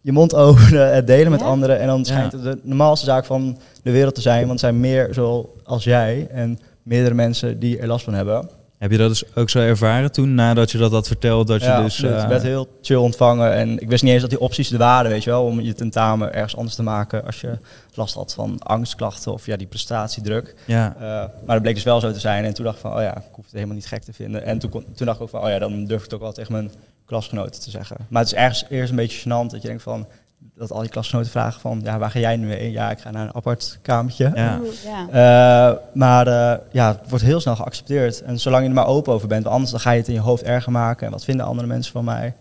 [0.00, 1.46] je mond openen en delen met Ja?
[1.46, 1.78] anderen.
[1.80, 2.38] En dan schijnt Ja.
[2.38, 4.40] het de normaalste zaak van de wereld te zijn.
[4.40, 8.48] Want er zijn meer zoals jij en meerdere mensen die er last van hebben.
[8.78, 11.46] Heb je dat dus ook zo ervaren toen, nadat je dat had verteld?
[11.46, 12.12] Dat je ja, dus, absoluut.
[12.16, 14.78] eh, Ik werd heel chill ontvangen en ik wist niet eens dat die opties er
[14.78, 17.58] waren, weet je wel, om je tentamen ergens anders te maken als je
[17.94, 20.54] last had van angstklachten of ja, die prestatiedruk.
[20.66, 20.94] ja.
[20.96, 21.02] Uh,
[21.46, 23.16] maar dat bleek dus wel zo te zijn en toen dacht ik van, oh ja,
[23.16, 24.44] ik hoef het helemaal niet gek te vinden.
[24.44, 26.20] En toen, kon- toen dacht ik ook van, oh ja, dan durf ik het ook
[26.20, 26.70] wel tegen mijn
[27.10, 27.96] klasgenoten te zeggen.
[28.08, 30.06] Maar het is ergens eerst een beetje gênant dat je denkt van,
[30.54, 32.70] dat al die klasgenoten vragen van, ja, waar ga jij nu heen?
[32.70, 34.32] Ja, ik ga naar een apart kamertje.
[34.34, 34.60] Ja.
[35.08, 38.22] Uh, maar uh, ja, het wordt heel snel geaccepteerd.
[38.22, 40.14] En zolang je er maar open over bent, want anders dan ga je het in
[40.14, 41.06] je hoofd erger maken.
[41.06, 42.34] En wat vinden andere mensen van mij?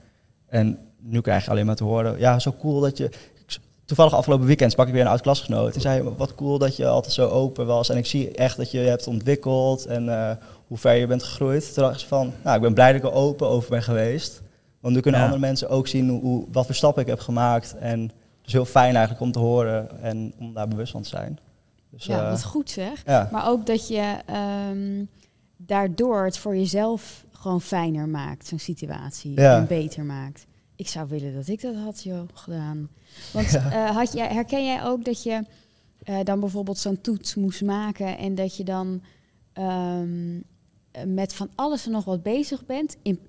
[0.48, 3.10] En nu krijg je alleen maar te horen, ja, zo cool dat je...
[3.86, 5.74] Toevallig afgelopen weekend sprak ik weer een oud klasgenoot.
[5.74, 7.90] Die zei, wat cool dat je altijd zo open was.
[7.90, 10.32] En ik zie echt dat je je hebt ontwikkeld en uh,
[10.68, 11.74] hoe ver je bent gegroeid.
[11.74, 14.42] Toen dacht ik van, nou, ik ben blij dat ik er open over ben geweest.
[14.80, 15.26] Want nu kunnen Ja.
[15.26, 17.76] andere mensen ook zien hoe, wat voor stappen ik heb gemaakt.
[17.78, 21.10] En het is heel fijn eigenlijk om te horen en om daar bewust van te
[21.10, 21.40] zijn.
[21.90, 23.02] Dus, ja, eh, wat goed zeg.
[23.06, 23.30] ja.
[23.32, 25.06] Maar ook dat je ehm,
[25.58, 29.40] daardoor het voor jezelf gewoon fijner maakt, zo'n situatie.
[29.40, 29.58] Ja.
[29.58, 30.46] En beter maakt.
[30.76, 32.90] Ik zou willen dat ik dat had, joh, gedaan.
[33.34, 35.44] Want eh, had jij, herken jij ook dat je
[36.04, 39.02] eh, dan bijvoorbeeld zo'n toets moest maken en dat je dan
[39.54, 40.40] ehm,
[40.92, 43.20] eh, met van alles en nog wat bezig bent, in,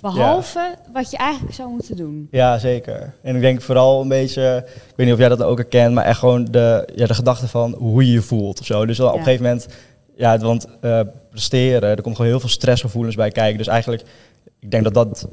[0.00, 2.28] behalve wat je eigenlijk zou moeten doen?
[2.30, 3.14] Ja, zeker.
[3.22, 6.04] En ik denk vooral een beetje, ik weet niet of jij dat ook herkent, maar
[6.04, 8.86] echt gewoon de, ja, de gedachte van hoe je je voelt of zo.
[8.86, 9.66] Dus op een gegeven moment,
[10.16, 13.58] ja, want eh, presteren, er komt gewoon heel veel stressgevoelens bij kijken.
[13.58, 14.02] Dus eigenlijk,
[14.60, 15.28] ik denk dat dat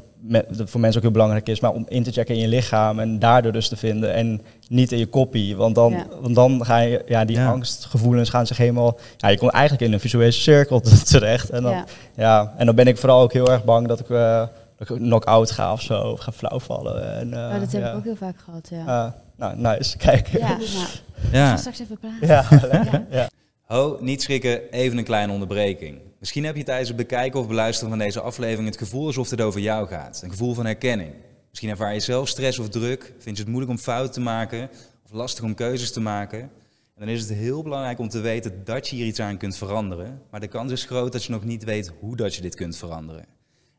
[0.69, 3.19] voor mensen ook heel belangrijk is, maar om in te checken in je lichaam en
[3.19, 5.55] daardoor dus te vinden en niet in je koppie.
[5.55, 6.05] Want dan, Ja.
[6.21, 7.51] want dan ga je, ja, die Ja.
[7.51, 11.49] angstgevoelens gaan zich helemaal, ja, je komt eigenlijk in een visuele cirkel terecht.
[11.49, 11.85] En dan, Ja.
[12.15, 14.95] ja, en dan ben ik vooral ook heel erg bang dat ik, eh dat ik
[14.97, 17.15] knock-out ga of zo, of ga flauwvallen.
[17.19, 17.89] En, eh, Oh, dat heb ja.
[17.89, 18.83] ik ook heel vaak gehad, ja.
[19.03, 19.97] Ah, nou, nice.
[20.07, 20.27] Kijk.
[20.27, 21.47] ja, nou, we Ja.
[21.47, 22.27] gaan straks even praten.
[22.27, 22.45] Ja,
[22.91, 23.05] Ja.
[23.09, 23.29] ja.
[23.65, 25.97] Ho, niet schrikken, even een kleine onderbreking.
[26.19, 29.41] Misschien heb je tijdens het bekijken of beluisteren van deze aflevering het gevoel alsof het
[29.41, 30.21] over jou gaat.
[30.23, 31.13] Een gevoel van herkenning.
[31.49, 34.69] Misschien ervaar je zelf stress of druk, vind je het moeilijk om fouten te maken
[35.05, 36.39] of lastig om keuzes te maken.
[36.39, 39.57] En dan is het heel belangrijk om te weten dat je hier iets aan kunt
[39.57, 40.21] veranderen.
[40.31, 42.77] Maar de kans is groot dat je nog niet weet hoe dat je dit kunt
[42.77, 43.25] veranderen.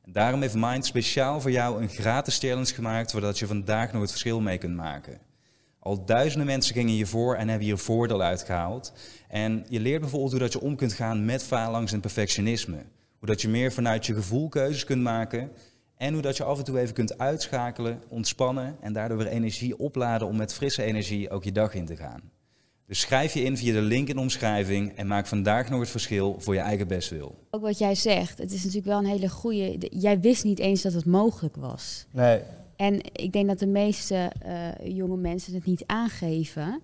[0.03, 4.01] En daarom heeft Mind speciaal voor jou een gratis challenge gemaakt, zodat je vandaag nog
[4.01, 5.19] het verschil mee kunt maken.
[5.79, 8.93] Al duizenden mensen gingen hiervoor en hebben hier voordeel uitgehaald.
[9.31, 12.77] En je leert bijvoorbeeld hoe dat je om kunt gaan met faalangst en perfectionisme.
[13.19, 15.51] Hoe dat je meer vanuit je gevoel keuzes kunt maken.
[15.97, 19.79] En hoe dat je af en toe even kunt uitschakelen, ontspannen en daardoor weer energie
[19.79, 22.21] opladen om met frisse energie ook je dag in te gaan.
[22.87, 25.89] Dus schrijf je in via de link in de omschrijving en maak vandaag nog het
[25.89, 27.47] verschil voor je eigen bestwil.
[27.51, 29.77] Ook wat jij zegt, het is natuurlijk wel een hele goede.
[29.91, 32.07] Jij wist niet eens dat het mogelijk was.
[32.13, 32.41] Nee.
[32.77, 36.81] En ik denk dat de meeste eh, jonge mensen het niet aangeven.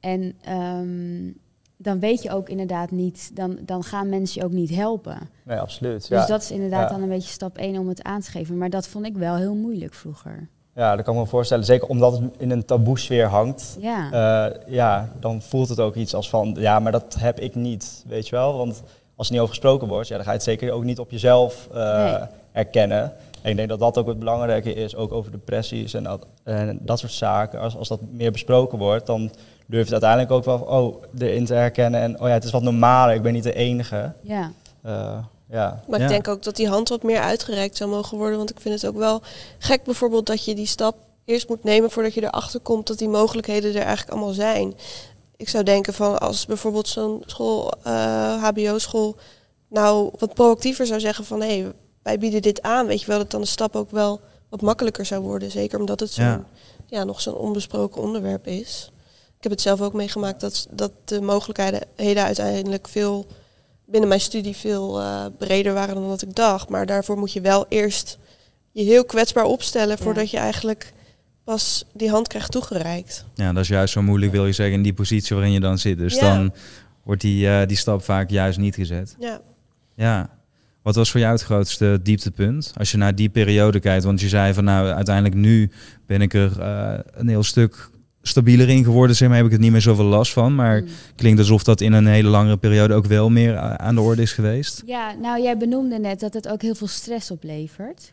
[0.00, 1.30] En ehm,
[1.76, 5.18] dan weet je ook inderdaad niet, dan, dan gaan mensen je ook niet helpen.
[5.42, 6.08] Nee, absoluut.
[6.08, 6.26] Dus ja.
[6.26, 6.94] dat is inderdaad Ja.
[6.94, 8.58] dan een beetje stap één om het aan te geven.
[8.58, 10.48] Maar dat vond ik wel heel moeilijk vroeger.
[10.74, 11.64] ja, dat kan ik me voorstellen.
[11.64, 13.76] Zeker omdat het in een taboe sfeer hangt.
[13.80, 17.54] Ja, Eh, ja, dan voelt het ook iets als van, ja, maar dat heb ik
[17.54, 18.56] niet, weet je wel.
[18.56, 18.82] Want
[19.16, 21.10] als er niet over gesproken wordt, ja, dan ga je het zeker ook niet op
[21.10, 22.16] jezelf Nee.
[22.52, 23.12] erkennen.
[23.42, 26.78] En ik denk dat dat ook het belangrijke is, ook over depressies en dat, en
[26.82, 27.60] dat soort zaken.
[27.60, 29.30] Als, als dat meer besproken wordt, dan
[29.66, 32.00] durf je het uiteindelijk ook wel oh, erin te herkennen.
[32.00, 34.12] En oh ja, het is wat normaler, ik ben niet de enige.
[34.22, 34.52] ja.
[34.82, 35.18] Eh,
[35.50, 35.82] ja.
[35.88, 36.04] Maar Ja.
[36.04, 38.36] ik denk ook dat die hand wat meer uitgereikt zou mogen worden.
[38.36, 39.22] Want ik vind het ook wel
[39.58, 43.08] gek bijvoorbeeld dat je die stap eerst moet nemen voordat je erachter komt dat die
[43.08, 44.74] mogelijkheden er eigenlijk allemaal zijn.
[45.36, 49.16] Ik zou denken van als bijvoorbeeld zo'n school, eh, HBO-school,
[49.68, 53.18] nou wat proactiever zou zeggen van hé, hey, wij bieden dit aan, weet je wel,
[53.18, 55.50] dat dan de stap ook wel wat makkelijker zou worden.
[55.50, 56.44] Zeker omdat het zo'n, Ja.
[56.86, 57.04] ja.
[57.04, 58.90] nog zo'n onbesproken onderwerp is.
[59.46, 63.26] Ik heb het zelf ook meegemaakt dat, dat de mogelijkheden heden uiteindelijk veel
[63.84, 66.68] binnen mijn studie veel eh, breder waren dan wat ik dacht.
[66.68, 68.18] Maar daarvoor moet je wel eerst
[68.72, 70.92] je heel kwetsbaar opstellen voordat je eigenlijk
[71.44, 73.24] pas die hand krijgt toegereikt.
[73.34, 75.78] Ja, dat is juist zo moeilijk, wil je zeggen, in die positie waarin je dan
[75.78, 75.98] zit.
[75.98, 76.20] Dus Ja.
[76.20, 76.54] dan
[77.02, 79.16] wordt die, eh, die stap vaak juist niet gezet.
[79.18, 79.40] Ja.
[79.96, 80.30] Ja.
[80.82, 82.72] Wat was voor jou het grootste dieptepunt?
[82.76, 85.70] Als je naar die periode kijkt, want je zei van nou, uiteindelijk nu
[86.06, 87.90] ben ik er eh, een heel stuk
[88.26, 89.16] stabieler in geworden.
[89.16, 90.54] Zeg maar, heb ik het niet meer zoveel last van.
[90.54, 90.88] Maar Mm.
[91.16, 94.32] klinkt alsof dat in een hele langere periode ook wel meer aan de orde is
[94.32, 94.82] geweest.
[94.86, 98.12] Ja, nou jij benoemde net dat het ook heel veel stress oplevert.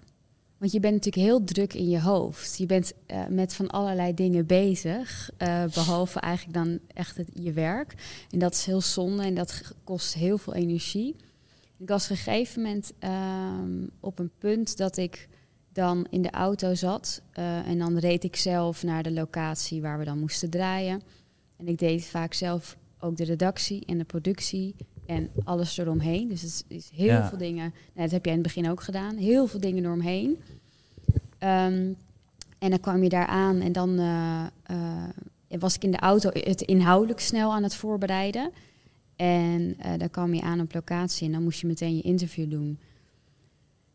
[0.58, 2.58] Want je bent natuurlijk heel druk in je hoofd.
[2.58, 7.52] Je bent eh, met van allerlei dingen bezig, eh, behalve eigenlijk dan echt het, je
[7.52, 7.94] werk.
[8.30, 11.16] En dat is heel zonde en dat kost heel veel energie.
[11.80, 15.28] Ik was op een gegeven moment ehm, op een punt dat ik
[15.74, 17.22] dan in de auto zat.
[17.32, 21.02] eh, en dan reed ik zelf naar de locatie waar we dan moesten draaien.
[21.58, 26.28] En ik deed vaak zelf ook de redactie en de productie en alles eromheen.
[26.30, 27.30] Dus het is heel Ja.
[27.30, 27.64] veel dingen.
[27.72, 29.16] Nou, dat heb jij in het begin ook gedaan.
[29.18, 30.38] Heel veel dingen eromheen.
[31.38, 31.92] Ehm,
[32.60, 36.30] en dan kwam je daar aan en dan eh, eh, was ik in de auto
[36.34, 38.52] het inhoudelijk snel aan het voorbereiden.
[39.16, 42.80] En dan kwam je aan op locatie en dan moest je meteen je interview doen.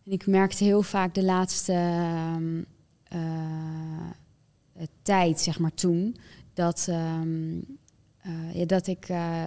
[0.08, 2.62] En ik merkte heel vaak de laatste ehm,
[3.08, 6.16] eh, tijd, zeg maar toen,
[6.54, 7.58] dat, ehm,
[8.20, 9.44] eh, ja, dat ik eh,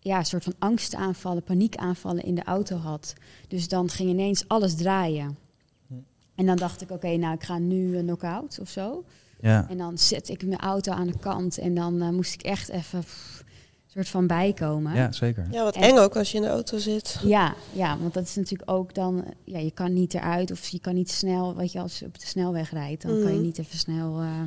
[0.00, 3.14] ja, een soort van angstaanvallen, paniekaanvallen in de auto had.
[3.48, 5.38] Dus dan ging ineens alles draaien.
[5.86, 5.94] Hm.
[6.34, 9.04] En dan dacht ik, oké, nou ik ga nu een knock-out of zo.
[9.40, 9.68] Ja.
[9.68, 13.00] En dan zet ik mijn auto aan de kant en dan moest ik echt even
[13.00, 13.44] pff,
[13.92, 14.94] soort van bijkomen.
[14.94, 15.46] ja, zeker.
[15.50, 17.20] ja, wat En- eng ook als je in de auto zit.
[17.24, 20.80] Ja, ja, want dat is natuurlijk ook dan, ja, je kan niet eruit of je
[20.80, 23.42] kan niet snel, weet je, als je op de snelweg rijdt, dan kan je Mhm.
[23.42, 24.42] niet even snel, eh,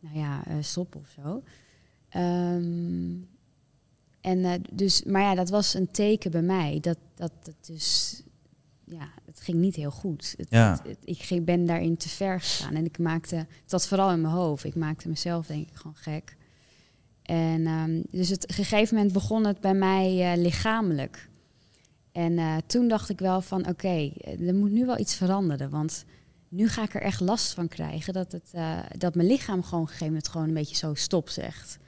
[0.00, 1.42] nou ja, eh, stoppen of zo.
[2.08, 3.16] Ehm,
[4.20, 6.78] En eh, dus, maar ja, dat was een teken bij mij.
[6.80, 8.22] Dat, dat het dus,
[8.84, 10.34] ja, het ging niet heel goed.
[10.36, 10.70] Het, Ja.
[10.70, 12.74] het- het- ik ging, ben daarin te ver gegaan.
[12.74, 14.64] En ik maakte, het zat vooral in mijn hoofd.
[14.64, 16.36] Ik maakte mezelf denk ik gewoon gek.
[17.28, 21.28] En ehm, dus het op een gegeven moment begon het bij mij eh, lichamelijk.
[22.12, 25.70] En eh, toen dacht ik wel van oké, eh, er moet nu wel iets veranderen.
[25.70, 26.04] Want
[26.48, 28.52] nu ga ik er echt last van krijgen dat, het,
[28.98, 31.78] dat mijn lichaam gewoon op een gegeven moment gewoon een beetje zo stop zegt.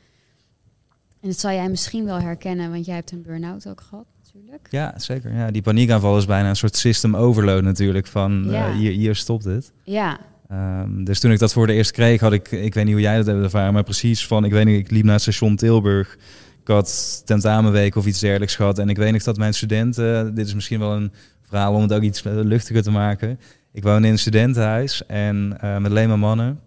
[1.20, 4.68] En dat zal jij misschien wel herkennen, want jij hebt een burn-out ook gehad natuurlijk.
[4.70, 5.34] Ja, zeker.
[5.34, 8.06] Ja, die paniekaanval is bijna een soort system overload natuurlijk.
[8.06, 8.74] Van Ja.
[8.74, 9.72] hier, hier stopt het.
[9.84, 10.20] Ja,
[10.50, 13.02] Ehm, dus toen ik dat voor de eerst kreeg, had ik, ik weet niet hoe
[13.02, 15.56] jij dat hebt ervaren, maar precies van, ik weet niet, ik liep naar het station
[15.56, 16.16] Tilburg.
[16.60, 18.78] Ik had tentamenweek of iets dergelijks gehad.
[18.78, 21.92] En ik weet nog dat mijn studenten, dit is misschien wel een verhaal om het
[21.92, 23.40] ook iets eh, luchtiger te maken.
[23.72, 26.60] Ik woonde in een studentenhuis en eh, met alleen maar mannen.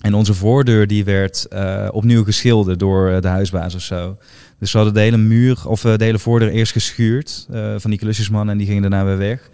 [0.00, 4.18] En onze voordeur die werd eh, opnieuw geschilderd door de huisbaas of zo.
[4.58, 8.52] Dus ze hadden de hele muur of de hele voordeur eerst geschuurd van die klusjesmannen
[8.52, 9.50] en die gingen daarna weer weg.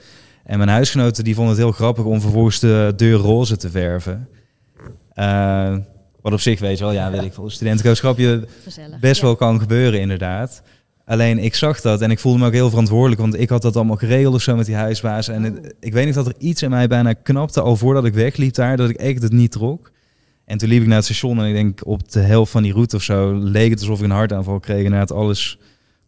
[0.47, 4.29] En mijn huisgenoten die vonden het heel grappig om vervolgens de deur roze te verven.
[5.15, 5.77] Eh,
[6.21, 9.01] wat op zich, weet je wel, ja, weet ik veel, studentenkoopschapje gezellig.
[9.01, 10.63] best wel kan gebeuren inderdaad.
[11.05, 13.77] Alleen ik zag dat en ik voelde me ook heel verantwoordelijk, want ik had dat
[13.77, 15.29] allemaal geregeld of zo met die huisbaas.
[15.29, 18.15] En het- ik weet niet dat er iets in mij bijna knapte al voordat ik
[18.15, 19.91] wegliep daar, dat ik echt het niet trok.
[20.45, 22.73] En toen liep ik naar het station en ik denk op de helft van die
[22.73, 24.85] route of zo leek het alsof ik een hartaanval kreeg.
[24.85, 25.59] Inderdaad, alles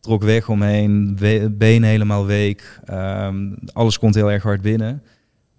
[0.09, 5.03] trok weg omheen, we- benen helemaal week, ehm, alles komt heel erg hard binnen.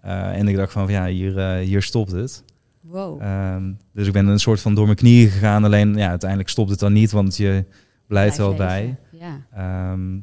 [0.01, 2.43] Eh, en ik dacht van, ja, hier, eh, hier stopt het.
[2.81, 3.21] Wow.
[3.21, 5.63] Ehm, dus ik ben een soort van door mijn knieën gegaan.
[5.63, 7.65] Alleen ja, uiteindelijk stopt het dan niet, want je
[8.07, 8.95] blijft wel bij.
[9.11, 9.41] Ja.
[9.53, 10.17] Ehm,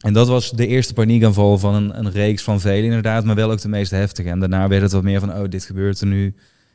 [0.00, 3.50] en dat was de eerste paniekaanval van een, een reeks van velen inderdaad, maar wel
[3.50, 4.28] ook de meest heftige.
[4.28, 6.34] En daarna werd het wat meer van, oh, dit gebeurt er nu.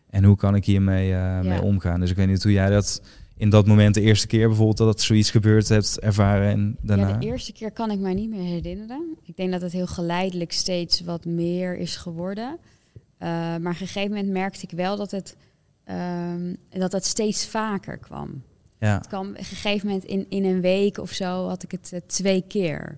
[0.10, 2.00] En hoe kan ik hiermee eh, mee omgaan?
[2.00, 3.02] Dus ik weet niet hoe jij dat
[3.38, 7.08] in dat moment de eerste keer bijvoorbeeld dat zoiets gebeurd hebt ervaren en daarna.
[7.08, 9.18] Ja, de eerste keer kan ik mij niet meer herinneren.
[9.24, 12.58] Ik denk dat het heel geleidelijk steeds wat meer is geworden.
[13.18, 15.36] Eh, maar op een gegeven moment merkte ik wel dat het,
[15.84, 18.44] ehm, dat het steeds vaker kwam.
[18.80, 18.98] ja.
[18.98, 21.92] Het kwam op een gegeven moment in, in een week of zo had ik het
[21.94, 22.98] eh, twee keer.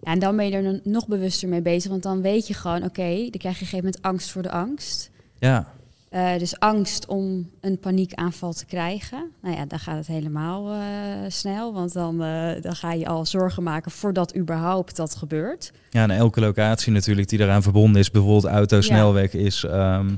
[0.00, 1.90] Ja, en dan ben je er nog bewuster mee bezig.
[1.90, 4.42] Want dan weet je gewoon, oké, dan krijg je op een gegeven moment angst voor
[4.42, 5.10] de angst.
[5.38, 5.72] ja,
[6.10, 9.30] Eh, dus angst om een paniekaanval te krijgen.
[9.42, 10.80] Nou ja, dan gaat het helemaal eh,
[11.28, 11.72] snel.
[11.72, 15.72] Want dan, eh, dan ga je al zorgen maken voordat überhaupt dat gebeurt.
[15.90, 18.82] ja, en elke locatie natuurlijk die daaraan verbonden is, bijvoorbeeld auto, Ja.
[18.82, 20.08] snelweg, is, ehm,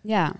[0.00, 0.32] Ja,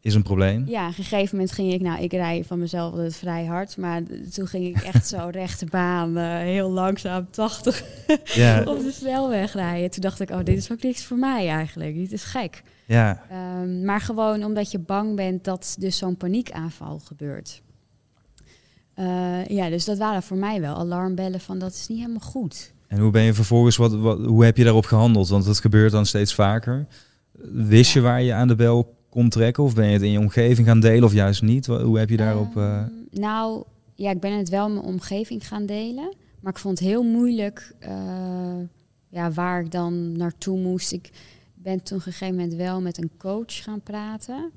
[0.00, 0.64] is een probleem.
[0.66, 3.76] ja, op een gegeven moment ging ik, nou, ik rij van mezelf altijd vrij hard.
[3.76, 7.82] Maar toen ging ik echt zo rechte baan, heel langzaam, 80
[8.24, 9.90] Ja, op de snelweg rijden.
[9.90, 11.94] Toen dacht ik, oh, dit is ook niks voor mij eigenlijk.
[11.94, 12.62] Dit is gek.
[12.88, 17.62] Ja, Ehm, maar gewoon omdat je bang bent dat dus zo'n paniekaanval gebeurt.
[18.94, 22.72] Eh, ja, dus dat waren voor mij wel alarmbellen van dat is niet helemaal goed.
[22.88, 25.28] En hoe ben je vervolgens, wat, wat, hoe heb je daarop gehandeld?
[25.28, 26.86] Want het gebeurt dan steeds vaker.
[27.52, 29.62] Wist je waar je aan de bel kon trekken?
[29.62, 31.66] Of ben je het in je omgeving gaan delen of juist niet?
[31.66, 32.56] Hoe heb je daarop...
[32.56, 36.14] eh, Ehm, nou, ja, ik ben het wel in mijn omgeving gaan delen.
[36.40, 37.92] Maar ik vond het heel moeilijk eh,
[39.08, 40.92] ja, waar ik dan naartoe moest.
[40.92, 41.10] Ik
[41.68, 44.52] ben toen op een gegeven moment wel met een coach gaan praten.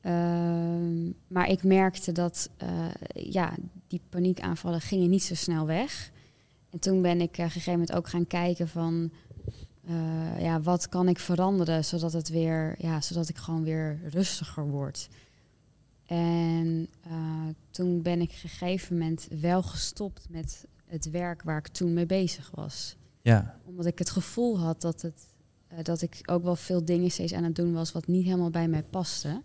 [0.00, 3.54] Ehm, maar ik merkte dat eh, ja,
[3.86, 6.10] die paniekaanvallen gingen niet zo snel weg.
[6.70, 9.10] En toen ben ik eh, op een gegeven moment ook gaan kijken van...
[9.86, 14.68] eh, ja, wat kan ik veranderen zodat het weer, ja, zodat ik gewoon weer rustiger
[14.68, 15.08] word.
[16.06, 16.88] En
[17.70, 21.92] toen ben ik op een gegeven moment wel gestopt met het werk waar ik toen
[21.92, 22.96] mee bezig was.
[23.22, 25.26] ja, Omdat ik het gevoel had dat, het,
[25.68, 28.50] eh, dat ik ook wel veel dingen steeds aan het doen was wat niet helemaal
[28.50, 29.40] bij mij paste.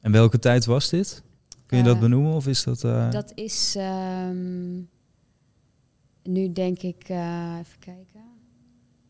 [0.00, 1.22] en welke tijd was dit?
[1.66, 2.84] Kun je dat Eh, benoemen of is dat...
[2.84, 4.74] eh, Dat is ehm,
[6.22, 8.20] nu denk ik, even kijken,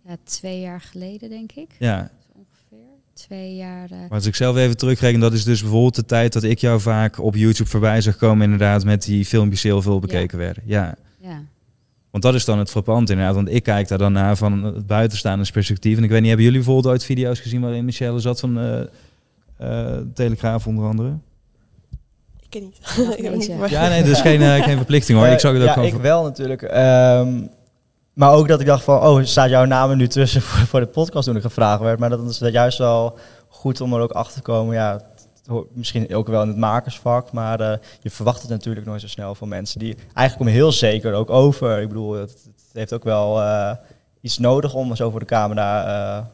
[0.04, 1.76] ja, twee jaar geleden denk ik.
[1.78, 2.88] Ja, ongeveer.
[3.12, 3.88] Twee jaar.
[3.90, 6.80] maar als ik zelf even terugreken, dat is dus bijvoorbeeld de tijd dat ik jou
[6.80, 10.62] vaak op YouTube voorbij zag komen inderdaad met die filmpjes heel veel bekeken werden.
[10.66, 11.44] Ja, ja.
[12.10, 14.86] Want dat is dan het frappant inderdaad, want ik kijk daar dan naar van het
[14.86, 15.96] buitenstaande perspectief.
[15.96, 18.80] En ik weet niet, hebben jullie bijvoorbeeld ooit video's gezien waarin Michelle zat van eh
[19.56, 21.08] eh, Telegraaf onder andere?
[22.40, 22.78] Ik ken niet.
[23.06, 23.58] Mag Ik heb niet deze.
[23.58, 25.26] voor- Ja, nee, dus geen, eh, geen verplichting hoor.
[25.28, 26.62] Ik zag het ook ja, gewoon ik wel natuurlijk.
[26.62, 27.42] Ehm,
[28.12, 30.80] maar ook dat ik dacht van, oh, staat jouw naam er nu tussen voor, voor
[30.80, 31.98] de podcast toen ik gevraagd werd.
[31.98, 33.18] Maar dat is juist wel
[33.48, 34.74] goed om er ook achter te komen.
[34.74, 35.00] Ja,
[35.72, 39.34] misschien ook wel in het makersvak, maar eh, je verwacht het natuurlijk nooit zo snel
[39.34, 41.80] van mensen die eigenlijk komen heel zeker ook over.
[41.80, 43.72] Ik bedoel, het, het heeft ook wel eh,
[44.20, 46.26] iets nodig om zo voor de camera eh,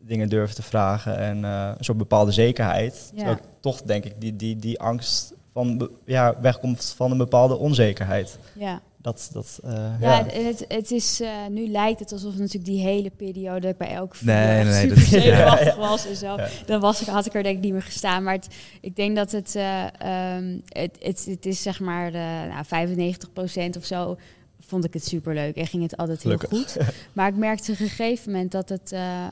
[0.00, 3.12] dingen durven te vragen en een soort bepaalde zekerheid.
[3.14, 3.38] Ja.
[3.60, 8.38] Toch denk ik die, die, die angst van ja, wegkomt van een bepaalde onzekerheid.
[8.54, 8.80] ja.
[9.04, 13.10] Dat, dat, eh, Ja, het, het is, eh, nu lijkt het alsof natuurlijk die hele
[13.10, 16.36] periode bij elke video Nee, nee, super was en zo.
[16.66, 18.22] Dan was ik, had ik er denk ik niet meer gestaan.
[18.22, 18.48] Maar het,
[18.80, 22.64] ik denk dat het, eh, ehm, het, het, het is zeg maar de, nou,
[23.74, 24.16] 95% of zo
[24.60, 26.72] vond ik het superleuk en ging het altijd heel Gelukkig.
[26.72, 26.86] goed.
[27.12, 29.24] Maar ik merkte op een gegeven moment dat, het, eh,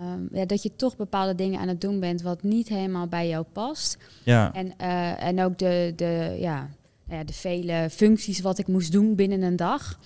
[0.00, 3.28] ehm, ja, dat je toch bepaalde dingen aan het doen bent wat niet helemaal bij
[3.28, 3.96] jou past.
[4.22, 4.76] Ja, En,
[5.18, 6.68] en ook de, de, ja,
[7.08, 9.98] nou de vele functies wat ik moest doen binnen een dag.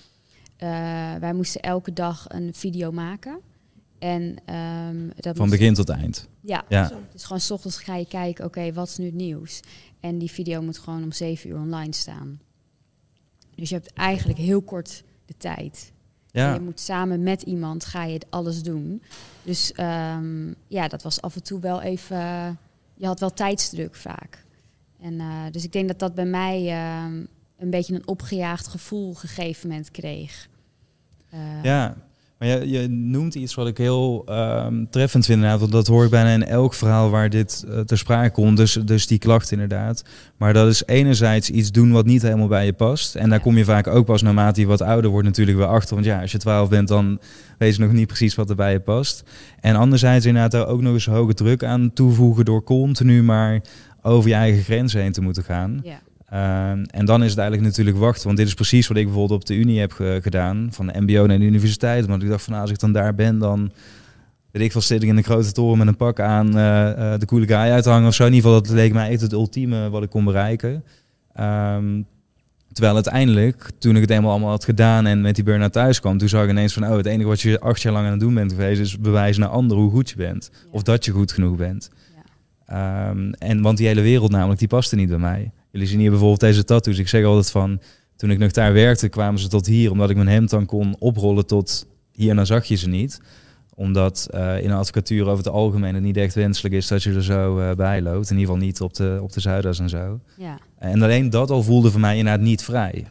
[0.57, 0.69] Eh,
[1.19, 3.39] wij moesten elke dag een video maken.
[3.99, 6.27] En ehm, dat van moest- begin tot eind.
[6.41, 6.63] Ja,
[7.11, 9.59] dus gewoon 's ochtends ga je kijken, oké, wat is nu het nieuws?
[9.99, 12.39] En die video moet gewoon om zeven uur online staan.
[13.55, 15.91] Dus je hebt eigenlijk heel kort de tijd.
[16.31, 19.01] En Ja, je moet samen met iemand ga je het alles doen.
[19.43, 22.17] Dus ehm, ja, dat was af en toe wel even.
[22.95, 24.45] Je had wel tijdsdruk vaak.
[25.03, 27.13] En eh, dus ik denk dat dat bij mij ehm,
[27.57, 30.47] een beetje een opgejaagd gevoel op een gegeven moment kreeg.
[31.29, 31.95] Eh, ja.
[32.37, 35.59] Maar je, je noemt iets wat ik heel ehm, treffend vind inderdaad.
[35.59, 38.57] Want dat hoor ik bijna in elk verhaal waar dit eh, ter sprake komt.
[38.57, 40.03] Dus, dus die klacht inderdaad.
[40.37, 43.15] Maar dat is enerzijds iets doen wat niet helemaal bij je past.
[43.15, 43.43] En daar Ja.
[43.43, 45.93] kom je vaak ook pas naarmate je wat ouder wordt natuurlijk wel achter.
[45.93, 47.19] Want ja, als je 12 bent dan
[47.57, 49.23] weet je nog niet precies wat er bij je past.
[49.59, 53.61] En anderzijds inderdaad daar ook nog eens hoge druk aan toevoegen door continu maar
[54.03, 55.79] over je eigen grenzen heen te moeten gaan.
[55.83, 55.99] ja.
[56.29, 58.25] Ehm, en dan is het eigenlijk natuurlijk wachten.
[58.25, 60.67] Want dit is precies wat ik bijvoorbeeld op de Unie heb ge- gedaan.
[60.71, 62.05] Van de mbo naar de universiteit.
[62.05, 63.71] Want ik dacht van nou, als ik dan daar ben, dan
[64.51, 67.19] weet ik veel, zit ik in een grote toren met een pak aan eh, eh,
[67.19, 68.25] de coole guy uit te hangen of zo.
[68.25, 70.83] In ieder geval, dat leek mij echt het ultieme wat ik kon bereiken.
[71.33, 72.01] Ehm,
[72.71, 76.17] terwijl uiteindelijk, toen ik het eenmaal allemaal had gedaan en met die burn-out thuis kwam,
[76.17, 78.19] toen zag ik ineens van, oh, het enige wat je acht jaar lang aan het
[78.19, 80.49] doen bent geweest, is bewijzen naar anderen hoe goed je bent.
[80.53, 80.59] Ja.
[80.71, 81.89] Of dat je goed genoeg bent.
[82.65, 85.51] Ehm, en want die hele wereld namelijk, die paste niet bij mij.
[85.71, 86.97] Jullie zien hier bijvoorbeeld deze tattoos.
[86.97, 87.81] Ik zeg altijd van,
[88.15, 90.95] toen ik nog daar werkte, kwamen ze tot hier, omdat ik mijn hemd dan kon
[90.99, 93.21] oprollen tot hier, en dan zag je ze niet.
[93.75, 97.13] Omdat eh, in de advocatuur over het algemeen het niet echt wenselijk is dat je
[97.13, 98.29] er zo eh, bij loopt.
[98.29, 100.19] In ieder geval niet op de, op de Zuidas en zo.
[100.37, 100.57] Ja.
[100.77, 103.05] En alleen dat al voelde voor mij inderdaad niet vrij.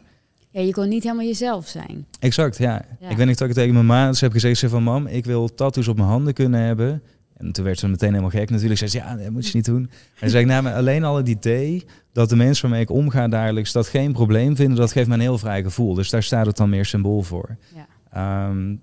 [0.51, 2.07] ja, je kon niet helemaal jezelf zijn.
[2.21, 2.85] Exact, ja.
[3.01, 3.09] Ja.
[3.09, 5.55] Ik weet niet dat ik tegen mijn maats heb gezegd, zei van mam, ik wil
[5.55, 7.03] tattoos op mijn handen kunnen hebben.
[7.43, 8.79] En toen werd ze meteen helemaal gek natuurlijk.
[8.79, 9.91] Zei ze, ja, dat moet je niet doen.
[10.21, 13.29] En zei ik, nou, maar alleen al het idee dat de mensen waarmee ik omga
[13.29, 15.95] dagelijks dat geen probleem vinden, dat geeft me een heel vrij gevoel.
[15.95, 17.57] Dus daar staat het dan meer symbool voor.
[17.75, 17.87] Ja.
[18.13, 18.77] Ehm,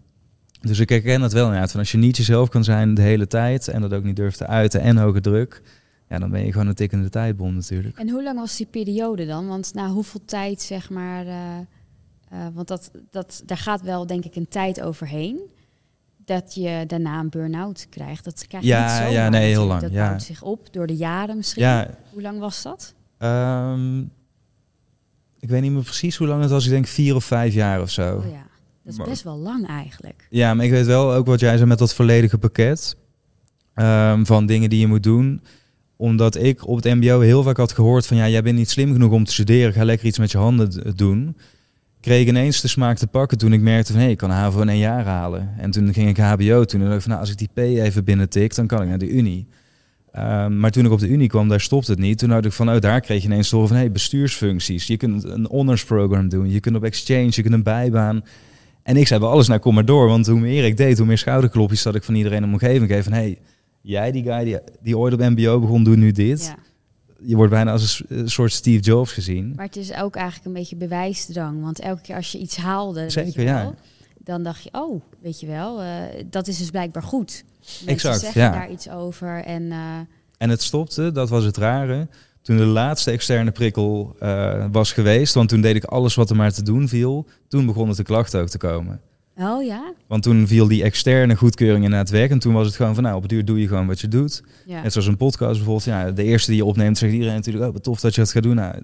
[0.62, 1.72] dus ik herken dat wel inderdaad.
[1.72, 4.38] Van als je niet jezelf kan zijn de hele tijd en dat ook niet durft
[4.38, 5.62] te uiten en hoge druk,
[6.10, 7.98] ja, dan ben je gewoon een tikkende tijdbom natuurlijk.
[7.98, 9.48] En hoe lang was die periode dan?
[9.48, 11.26] Want na hoeveel tijd, zeg maar.
[11.26, 11.58] eh,
[12.30, 15.39] eh, want dat, dat, daar gaat wel, denk ik, een tijd overheen.
[16.38, 18.24] Dat je daarna een burn-out krijgt.
[18.24, 20.08] Dat krijg je Ja, niet zomaar ja, nee, heel lang, Dat ja.
[20.08, 21.63] bouwt zich op door de jaren misschien.
[21.63, 22.94] Ja, Hoe lang was dat?
[23.18, 24.00] ehm,
[25.39, 26.65] ik weet niet meer precies hoe lang het was.
[26.65, 28.15] Ik denk vier of vijf jaar of zo.
[28.18, 28.46] Oh ja,
[28.84, 30.28] dat is Maar- best wel lang eigenlijk.
[30.30, 32.96] Ja, maar ik weet wel ook wat jij zei met dat volledige pakket
[33.74, 35.42] ehm, van dingen die je moet doen.
[35.96, 38.18] Omdat ik op het mbo heel vaak had gehoord van...
[38.18, 39.74] ja, jij bent niet slim genoeg om te studeren.
[39.74, 41.38] Ga lekker iets met je handen doen.
[42.01, 44.01] Kreeg ineens de smaak te pakken toen ik merkte van...
[44.01, 45.49] hé, ik kan HAVO in één jaar halen.
[45.57, 46.65] En toen ging ik HBO.
[46.65, 48.55] Toen dacht ik van, nou, als ik die P even binnen tik...
[48.55, 49.47] dan kan ik naar de Unie.
[50.12, 52.17] Ehm, maar toen ik op de Unie kwam, daar stopte het niet.
[52.17, 53.77] Toen dacht ik van, oh, daar kreeg je ineens horen van...
[53.77, 54.88] hé, bestuursfuncties.
[54.88, 56.49] Je kunt een honors program doen.
[56.49, 58.23] Je kunt op exchange, je kunt een bijbaan...
[58.83, 60.07] En ik zei bij alles, nou kom maar door.
[60.07, 62.91] Want hoe meer ik deed, hoe meer schouderklopjes dat ik van iedereen in mijn omgeving
[62.91, 63.03] geef.
[63.03, 63.39] Van hey,
[63.81, 66.45] jij die guy die, die ooit op mbo begon, doet nu dit.
[66.45, 66.68] Ja.
[67.21, 69.53] Je wordt bijna als een soort Steve Jobs gezien.
[69.55, 71.62] Maar het is ook eigenlijk een beetje bewijsdrang.
[71.62, 73.73] Want elke keer als je iets haalde, Zeker, ja.
[74.17, 75.89] dan dacht je, oh, weet je wel, eh,
[76.29, 77.43] dat is dus blijkbaar goed.
[77.60, 78.51] Mensen Exact, zeggen ja.
[78.51, 79.43] daar iets over.
[79.43, 79.99] En eh,
[80.38, 82.08] En het stopte, dat was het rare.
[82.41, 86.36] Toen de laatste externe prikkel eh, was geweest, want toen deed ik alles wat er
[86.36, 87.27] maar te doen viel.
[87.47, 89.01] Toen begonnen de klachten ook te komen.
[89.39, 92.30] Oh ja, Want toen viel die externe goedkeuring inderdaad weg.
[92.30, 94.08] En toen was het gewoon van, nou, op het duur doe je gewoon wat je
[94.08, 94.43] doet.
[94.65, 94.82] ja.
[94.82, 95.84] Net zoals een podcast bijvoorbeeld.
[95.84, 98.32] Ja, de eerste die je opneemt, zegt iedereen natuurlijk, oh, wat tof dat je dat
[98.32, 98.56] gaat doen.
[98.56, 98.75] Nou,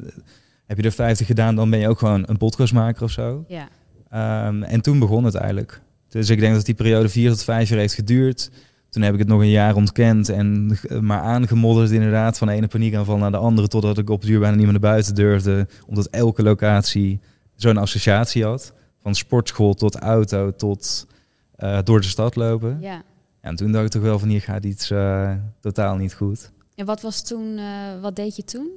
[0.65, 3.45] heb je er 50 gedaan, dan ben je ook gewoon een podcastmaker of zo.
[3.47, 3.67] ja.
[4.09, 5.81] Ehm, en toen begon het eigenlijk.
[6.09, 8.51] Dus ik denk dat die periode vier tot vijf jaar heeft geduurd.
[8.89, 12.53] Toen heb ik het nog een jaar ontkend en eh, maar aangemodderd inderdaad van de
[12.53, 13.67] ene paniekaanval naar de andere.
[13.67, 15.67] Totdat ik op het duur bijna niet meer naar buiten durfde.
[15.87, 17.19] Omdat elke locatie
[17.55, 18.73] zo'n associatie had.
[19.05, 21.07] Van sportschool tot auto tot
[21.55, 22.77] eh, door de stad lopen.
[22.81, 23.03] ja.
[23.41, 26.51] En toen dacht ik toch wel van hier gaat iets eh, totaal niet goed.
[26.75, 28.69] En wat was toen, eh, wat deed je toen?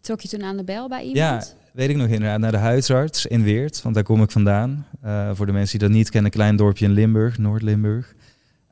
[0.00, 1.16] Trok je toen aan de bel bij iemand?
[1.16, 2.38] Ja, weet ik nog inderdaad.
[2.38, 4.86] Naar de huisarts in Weert, want daar kom ik vandaan.
[5.32, 8.14] Voor de mensen die dat niet kennen, een klein dorpje in Limburg, Noord-Limburg.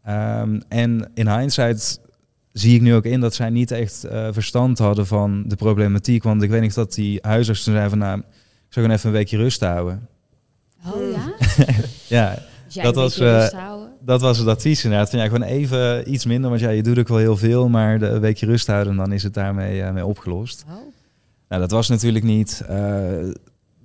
[0.03, 2.01] Ehm, en in hindsight
[2.53, 6.23] zie ik nu ook in dat zij niet echt verstand hadden van de problematiek.
[6.23, 8.25] Want ik weet niet dat die huisarts toen zei van, nou, ik
[8.69, 10.09] zou gewoon even een weekje rust houden.
[10.87, 11.33] Oh ja?
[12.09, 13.89] Ja, Dus Dat was, eh, houden.
[14.01, 15.11] dat was het advies inderdaad.
[15.11, 17.99] Van, ja, gewoon even iets minder, want ja, je doet ook wel heel veel, maar
[17.99, 20.65] de een weekje rust houden, dan is het daarmee eh, mee opgelost.
[20.69, 20.75] Oh.
[21.49, 22.63] Nou, dat was natuurlijk niet.
[22.69, 23.03] eh,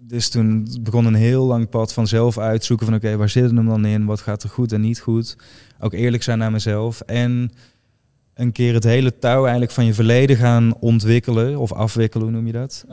[0.08, 3.52] dus toen begon een heel lang pad van zelf uitzoeken van oké, waar zit het
[3.56, 4.06] hem dan in?
[4.06, 5.36] Wat gaat er goed en niet goed?
[5.80, 7.02] Ook eerlijk zijn naar mezelf.
[7.02, 7.52] En
[8.34, 12.46] een keer het hele touw eigenlijk van je verleden gaan ontwikkelen of afwikkelen, hoe noem
[12.48, 12.86] je dat?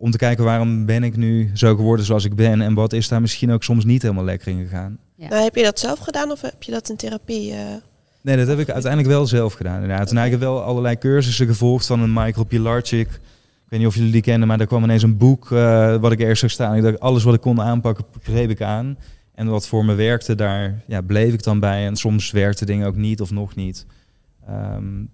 [0.00, 3.08] Om te kijken waarom ben ik nu zo geworden zoals ik ben en wat is
[3.08, 4.98] daar misschien ook soms niet helemaal lekker in gegaan.
[5.16, 5.28] Ja.
[5.28, 7.52] Nou, heb je dat zelf gedaan of heb je dat in therapie?
[7.52, 7.58] eh?
[8.20, 9.82] Nee, dat heb ik uiteindelijk wel zelf gedaan.
[9.82, 10.10] Inderdaad.
[10.10, 13.08] Heb ik wel allerlei cursussen gevolgd van een Michael Pilarczyk.
[13.10, 13.20] Ik
[13.68, 16.20] weet niet of jullie die kennen, maar daar kwam ineens een boek eh, wat ik
[16.20, 16.76] ergens zag staan.
[16.76, 18.98] Ik dacht, alles wat ik kon aanpakken, greep ik aan.
[19.34, 21.86] En wat voor me werkte, daar ja, bleef ik dan bij.
[21.86, 23.86] En soms werkte dingen ook niet of nog niet.
[24.46, 25.04] Ehm,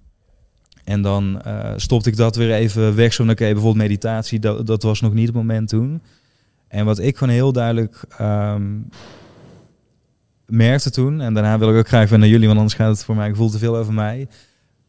[0.86, 3.12] en dan eh, stopte ik dat weer even weg.
[3.12, 6.02] Zo van, oké, bijvoorbeeld meditatie, dat, dat was nog niet het moment toen.
[6.68, 8.62] En wat ik gewoon heel duidelijk ehm,
[10.46, 13.04] merkte toen, en daarna wil ik ook graag weer naar jullie, want anders gaat het
[13.04, 14.28] voor mij gevoel te veel over mij.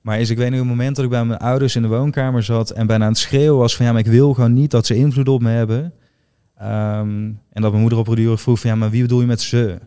[0.02, 2.44] Maar is, ik weet nog een moment dat ik bij mijn ouders in de woonkamer
[2.44, 4.86] zat en bijna aan het schreeuwen was van ja, maar ik wil gewoon niet dat
[4.86, 5.94] ze invloed op me hebben.
[6.58, 9.42] Ehm, en dat mijn moeder op een vroeg van ja, maar wie bedoel je met
[9.42, 9.80] ze?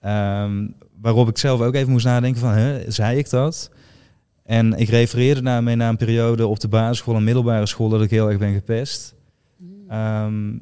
[0.00, 0.66] Ehm,
[1.00, 3.70] waarop ik zelf ook even moest nadenken van, hè, zei ik dat?
[4.42, 8.10] En ik refereerde daarmee naar een periode op de basisschool en middelbare school dat ik
[8.10, 9.14] heel erg ben gepest.
[9.56, 9.90] Mm.
[9.90, 10.56] Ehm,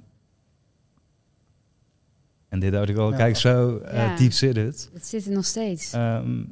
[2.48, 4.16] en dit had ik al, kijk zo eh, Ja.
[4.16, 4.90] diep zit het.
[4.92, 5.92] Het zit er nog steeds.
[5.92, 6.42] Ehm,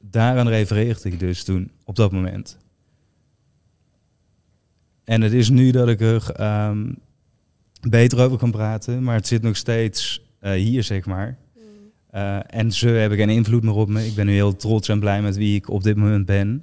[0.00, 2.58] daaraan refereerde ik dus toen, op dat moment.
[5.04, 6.92] En het is nu dat ik er ehm,
[7.88, 11.38] beter over kan praten, maar het zit nog steeds eh, hier, zeg maar.
[12.12, 14.06] Eh, en ze hebben geen invloed meer op me.
[14.06, 16.62] Ik ben nu heel trots en blij met wie ik op dit moment ben.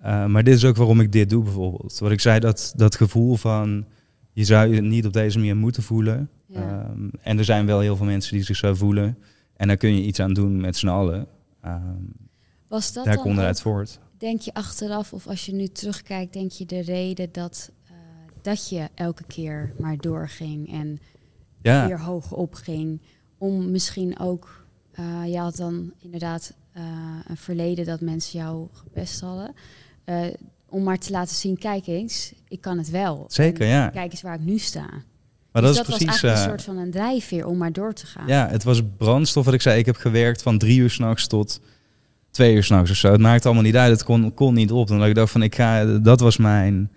[0.00, 1.98] Eh, maar dit is ook waarom ik dit doe, bijvoorbeeld.
[1.98, 3.84] Wat ik zei, dat, dat gevoel van
[4.32, 6.30] je zou je niet op deze manier moeten voelen.
[6.46, 6.60] Ja.
[6.60, 9.18] Ehm, en er zijn wel heel veel mensen die zich zo voelen.
[9.56, 11.26] En daar kun je iets aan doen met z'n allen.
[11.60, 11.80] Ehm,
[12.68, 13.98] Was dat daar komt eruit voort.
[14.18, 17.92] Denk je achteraf, of als je nu terugkijkt, denk je de reden dat, eh,
[18.42, 20.98] dat je elke keer maar doorging en
[21.62, 23.00] Ja, weer hoog opging?
[23.38, 24.63] Om misschien ook,
[24.94, 26.82] eh, je had dan inderdaad eh,
[27.28, 29.54] een verleden dat mensen jou gepest hadden.
[30.04, 30.16] Eh,
[30.68, 33.24] om maar te laten zien, kijk eens, ik kan het wel.
[33.28, 33.88] zeker, En ja.
[33.88, 34.86] Kijk eens waar ik nu sta.
[35.52, 36.06] Maar Dus dat is was precies...
[36.06, 38.26] eigenlijk een soort van een drijfveer om maar door te gaan.
[38.26, 39.78] Ja, het was brandstof wat ik zei.
[39.78, 41.60] Ik heb gewerkt van drie uur s'nachts tot
[42.30, 43.12] twee uur s'nachts of zo.
[43.12, 43.90] Het maakte allemaal niet uit.
[43.90, 44.88] Het kon, kon niet op.
[44.88, 46.90] Dan had ik dacht van, ik ga, dat was mijn,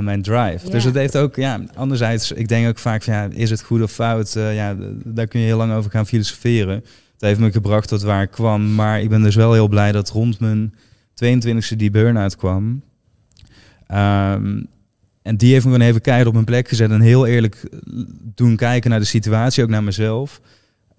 [0.00, 0.66] mijn drive.
[0.66, 0.70] Ja.
[0.70, 3.82] Dus het heeft ook, ja, anderzijds, ik denk ook vaak van, ja, is het goed
[3.82, 4.32] of fout?
[4.32, 6.84] Ja, daar kun je heel lang over gaan filosoferen.
[7.18, 8.74] Het heeft me gebracht tot waar ik kwam.
[8.74, 10.74] Maar ik ben dus wel heel blij dat rond mijn
[11.24, 12.82] 22e die burn-out kwam.
[13.86, 14.62] Ehm,
[15.22, 16.90] en die heeft me gewoon even keihard op mijn plek gezet.
[16.90, 17.78] En heel eerlijk eh,
[18.34, 20.40] doen kijken naar de situatie, ook naar mezelf.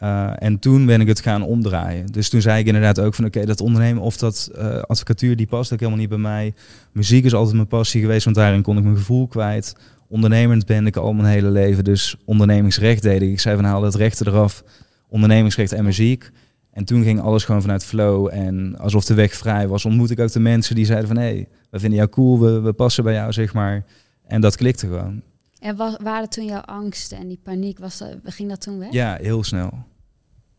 [0.04, 2.06] Uh, en toen ben ik het gaan omdraaien.
[2.06, 5.48] Dus toen zei ik inderdaad ook van oké, dat ondernemen of dat uh, advocatuur, die
[5.48, 6.54] past ook helemaal niet bij mij.
[6.92, 9.76] Muziek is altijd mijn passie geweest, want daarin kon ik mijn gevoel kwijt.
[10.08, 13.30] Ondernemend ben ik al mijn hele leven, dus ondernemingsrecht deed ik.
[13.30, 14.64] Ik zei van haal dat rechten eraf,
[15.10, 16.30] ondernemingsrecht en muziek.
[16.72, 20.20] En toen ging alles gewoon vanuit flow en alsof de weg vrij was, ontmoet ik
[20.20, 23.04] ook de mensen die zeiden van hé, hey, we vinden jou cool, we, we passen
[23.04, 23.86] bij jou, zeg maar.
[24.28, 25.22] En dat klikte gewoon.
[25.60, 28.92] En was, waren toen jouw angsten en die paniek, was dat, ging dat toen weg?
[28.92, 29.72] Ja, heel snel.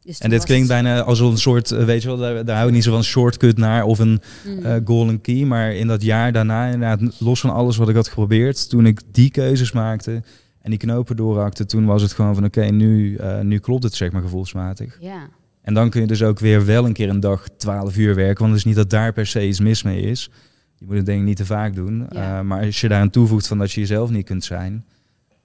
[0.02, 2.56] Dus En dit klinkt het- bijna als een soort, eh, weet je wel, daar, daar
[2.56, 4.64] hou ik niet zo van shortcut naar of een Mm.
[4.64, 5.44] eh, golden key.
[5.44, 9.00] Maar in dat jaar daarna, inderdaad, los van alles wat ik had geprobeerd, toen ik
[9.12, 10.22] die keuzes maakte
[10.70, 13.94] en die knopen doorhakte, toen was het gewoon van oké, nu, eh, nu klopt het
[13.94, 14.96] zeg maar gevoelsmatig.
[15.00, 15.28] ja.
[15.60, 18.38] En dan kun je dus ook weer wel een keer een dag 12 uur werken,
[18.38, 20.30] want het is niet dat daar per se iets mis mee is.
[20.76, 22.06] Je moet het denk ik niet te vaak doen.
[22.10, 22.38] Ja.
[22.38, 24.86] Eh, maar als je daar aan toevoegt van dat je jezelf niet kunt zijn,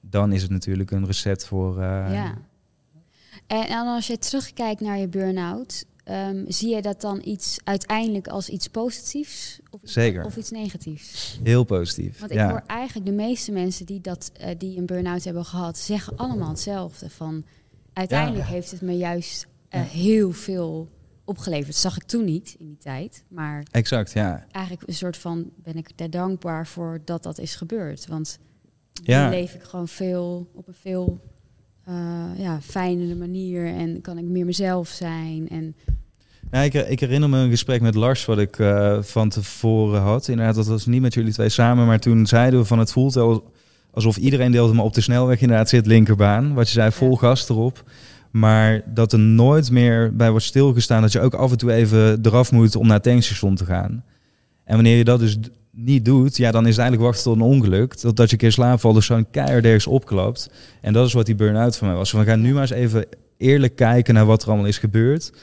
[0.01, 1.81] dan is het natuurlijk een recept voor...
[1.81, 2.33] eh, ja.
[3.47, 8.49] En als je terugkijkt naar je burn-out, ehm, zie je dat dan iets uiteindelijk als
[8.49, 10.25] iets positiefs of, Zeker.
[10.25, 11.39] of iets negatiefs?
[11.43, 12.19] Heel positief.
[12.19, 12.49] Want ik ja.
[12.49, 16.49] hoor eigenlijk de meeste mensen die, dat, eh, die een burn-out hebben gehad, zeggen allemaal
[16.49, 17.09] hetzelfde.
[17.09, 17.45] Van
[17.93, 20.89] uiteindelijk heeft het me juist eh, heel veel
[21.23, 21.67] opgeleverd.
[21.67, 23.23] Dat zag ik toen niet in die tijd.
[23.27, 24.45] Maar Exact, ja.
[24.51, 28.07] eigenlijk een soort van ben ik daar dankbaar voor dat dat is gebeurd.
[28.07, 28.39] Want
[29.03, 29.25] Ja.
[29.29, 31.19] nu leef ik gewoon veel op een veel
[32.37, 35.49] ja, fijnere manier en kan ik meer mezelf zijn.
[35.49, 35.75] En
[36.51, 40.27] Ja, ik, ik herinner me een gesprek met Lars wat ik eh, van tevoren had.
[40.27, 43.13] Inderdaad, dat was niet met jullie twee samen, maar toen zeiden we van het voelt
[43.13, 43.51] wel
[43.91, 46.53] alsof iedereen deelde me op de snelweg inderdaad zit linkerbaan.
[46.53, 47.17] Wat je zei, vol Ja.
[47.17, 47.83] gas erop.
[48.31, 52.19] Maar dat er nooit meer bij wordt stilgestaan dat je ook af en toe even
[52.21, 54.03] eraf moet om naar het tankstation te gaan.
[54.63, 55.37] En wanneer je dat dus
[55.75, 57.93] niet doet, ja, dan is het eigenlijk wachten tot een ongeluk.
[57.93, 60.49] Totdat je een keer slaap valt of zo'n keihard ergens opklapt.
[60.81, 62.11] En dat is wat die burn-out voor mij was.
[62.11, 63.05] We gaan nu maar eens even
[63.37, 65.33] eerlijk kijken naar wat er allemaal is gebeurd.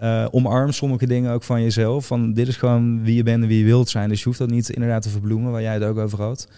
[0.00, 2.06] Uh, omarm sommige dingen ook van jezelf.
[2.06, 4.08] Van dit is gewoon wie je bent en wie je wilt zijn.
[4.08, 6.48] Dus je hoeft dat niet inderdaad te verbloemen, waar jij het ook over had.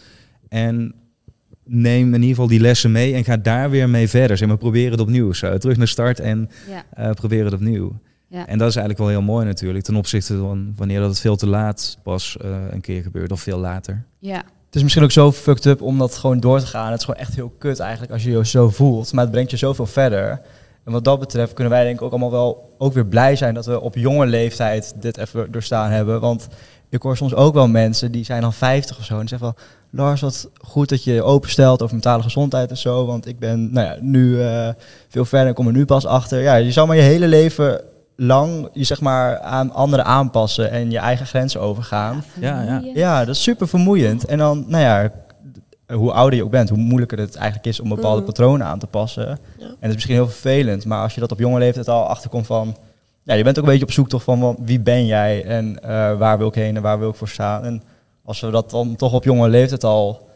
[0.49, 0.95] En
[1.64, 4.37] neem in ieder geval die lessen mee en ga daar weer mee verder.
[4.37, 5.33] Zeg maar, probeer het opnieuw.
[5.33, 7.09] Zo, terug naar start en ja.
[7.09, 8.01] uh, probeer het opnieuw.
[8.29, 8.47] Ja.
[8.47, 11.37] En dat is eigenlijk wel heel mooi natuurlijk, ten opzichte van wanneer dat het veel
[11.37, 14.05] te laat pas uh, een keer gebeurt of veel later.
[14.18, 14.43] Ja.
[14.66, 16.91] Het is misschien ook zo fucked up om dat gewoon door te gaan.
[16.91, 19.12] Het is gewoon echt heel kut eigenlijk als je je zo voelt.
[19.12, 20.41] Maar het brengt je zoveel verder.
[20.85, 23.55] En wat dat betreft kunnen wij denk ik ook allemaal wel ook weer blij zijn
[23.55, 26.20] dat we op jonge leeftijd dit even doorstaan hebben.
[26.20, 26.49] Want
[26.89, 29.18] ik hoor soms ook wel mensen die zijn dan 50 of zo.
[29.18, 33.07] En zeggen van, Lars, wat goed dat je openstelt over mentale gezondheid en zo.
[33.07, 34.68] Want ik ben nou ja, nu uh,
[35.09, 36.41] veel verder en kom er nu pas achter.
[36.43, 37.81] Ja, je zal maar je hele leven
[38.21, 42.25] lang je zeg maar aan anderen aanpassen en je eigen grenzen overgaan.
[42.41, 42.83] Ja, ja.
[42.95, 44.25] ja, dat is super vermoeiend.
[44.25, 45.11] En dan, nou ja,
[45.95, 48.27] hoe ouder je ook bent, hoe moeilijker het eigenlijk is om bepaalde mm.
[48.27, 49.39] patronen aan te passen.
[49.59, 49.64] Ja.
[49.64, 52.47] En het is misschien heel vervelend, maar als je dat op jonge leeftijd al achterkomt
[52.47, 52.77] van,
[53.23, 56.19] ja, je bent ook een beetje op zoek toch van wie ben jij en uh,
[56.19, 57.64] waar wil ik heen en waar wil ik voor staan.
[57.64, 57.83] En
[58.25, 60.29] als we dat dan toch op jonge leeftijd al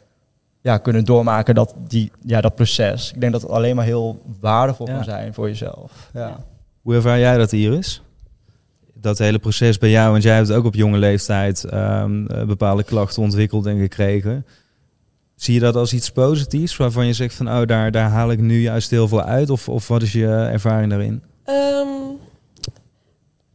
[0.60, 3.12] ja, kunnen doormaken, dat, die, ja, dat proces.
[3.14, 4.94] Ik denk dat het alleen maar heel waardevol ja.
[4.94, 6.10] kan zijn voor jezelf.
[6.12, 6.38] Ja.
[6.82, 8.02] Hoe ervaar jij dat, Iris?
[8.94, 13.22] Dat hele proces bij jou, want jij hebt ook op jonge leeftijd um, bepaalde klachten
[13.22, 14.46] ontwikkeld en gekregen.
[15.34, 18.40] Zie je dat als iets positiefs, waarvan je zegt van, oh, daar, daar haal ik
[18.40, 19.50] nu juist heel veel uit?
[19.50, 21.22] Of, of wat is je ervaring daarin?
[21.46, 22.18] Um,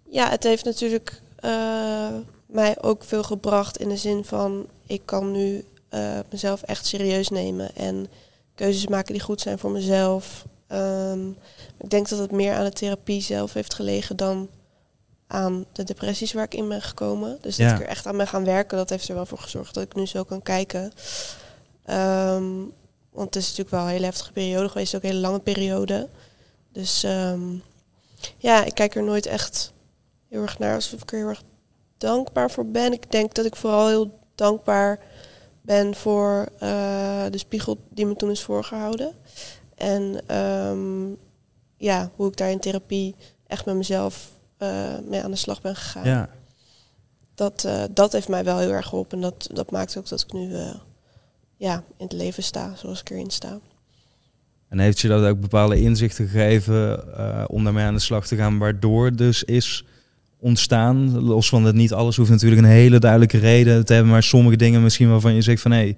[0.10, 2.08] ja, het heeft natuurlijk uh,
[2.46, 5.64] mij ook veel gebracht in de zin van, ik kan nu
[5.94, 8.08] uh, mezelf echt serieus nemen en
[8.56, 10.46] keuzes maken die goed zijn voor mezelf.
[10.72, 11.38] Um,
[11.78, 14.50] ik denk dat het meer aan de therapie zelf heeft gelegen dan
[15.28, 17.38] aan de depressies waar ik in ben gekomen.
[17.42, 19.74] Dus dat ik er echt aan ben gaan werken, dat heeft er wel voor gezorgd
[19.74, 20.92] dat ik nu zo kan kijken.
[21.86, 22.74] Um,
[23.12, 26.10] want het is natuurlijk wel een hele heftige periode geweest, ook een hele lange periode.
[26.72, 27.64] Dus um,
[28.38, 29.74] ja, ik kijk er nooit echt
[30.30, 31.44] heel erg naar alsof ik er heel erg
[31.98, 32.94] dankbaar voor ben.
[32.94, 35.00] Ik denk dat ik vooral heel dankbaar
[35.62, 39.16] ben voor uh, de spiegel die me toen is voorgehouden.
[39.78, 41.18] En um,
[41.78, 43.16] ja, hoe ik daar in therapie
[43.48, 44.70] echt met mezelf uh,
[45.10, 46.06] mee aan de slag ben gegaan.
[46.06, 46.30] Ja.
[47.36, 49.18] Dat, uh, dat heeft mij wel heel erg geholpen.
[49.18, 50.74] En dat, dat maakt ook dat ik nu uh,
[51.58, 53.60] ja, in het leven sta zoals ik erin sta.
[54.68, 58.58] En heeft je dat ook bepaalde inzichten gegeven om daarmee aan de slag te gaan,
[58.58, 59.86] waardoor dus is
[60.40, 61.20] ontstaan?
[61.20, 64.56] Los van dat niet alles hoeft natuurlijk een hele duidelijke reden te hebben, maar sommige
[64.56, 65.98] dingen misschien waarvan je zegt van hé, hey,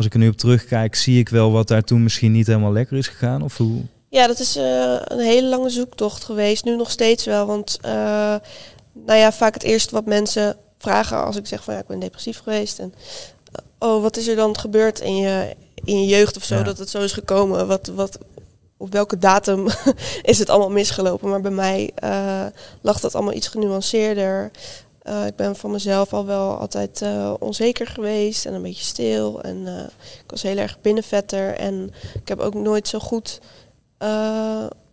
[0.00, 2.72] als ik er nu op terugkijk, zie ik wel wat daar toen misschien niet helemaal
[2.72, 3.42] lekker is gegaan?
[3.42, 3.82] Of hoe?
[4.08, 6.64] Ja, dat is uh, een hele lange zoektocht geweest.
[6.64, 7.46] Nu nog steeds wel.
[7.46, 7.90] Want uh,
[8.92, 11.98] nou ja, vaak het eerste wat mensen vragen als ik zeg van ja, ik ben
[11.98, 12.78] depressief geweest.
[12.78, 12.94] En
[13.52, 16.62] uh, oh, wat is er dan gebeurd in je, in je jeugd of zo, ja.
[16.62, 17.66] dat het zo is gekomen?
[17.66, 18.18] Wat, wat,
[18.76, 19.66] op welke datum
[20.22, 21.28] is het allemaal misgelopen?
[21.28, 21.90] Maar bij mij
[22.80, 24.50] lag dat allemaal iets genuanceerder.
[25.26, 27.04] Ik ben van mezelf al wel altijd
[27.38, 29.42] onzeker geweest en een beetje stil.
[29.42, 29.66] En
[30.24, 31.54] ik was heel erg binnenvetter.
[31.54, 33.40] En ik heb ook nooit zo goed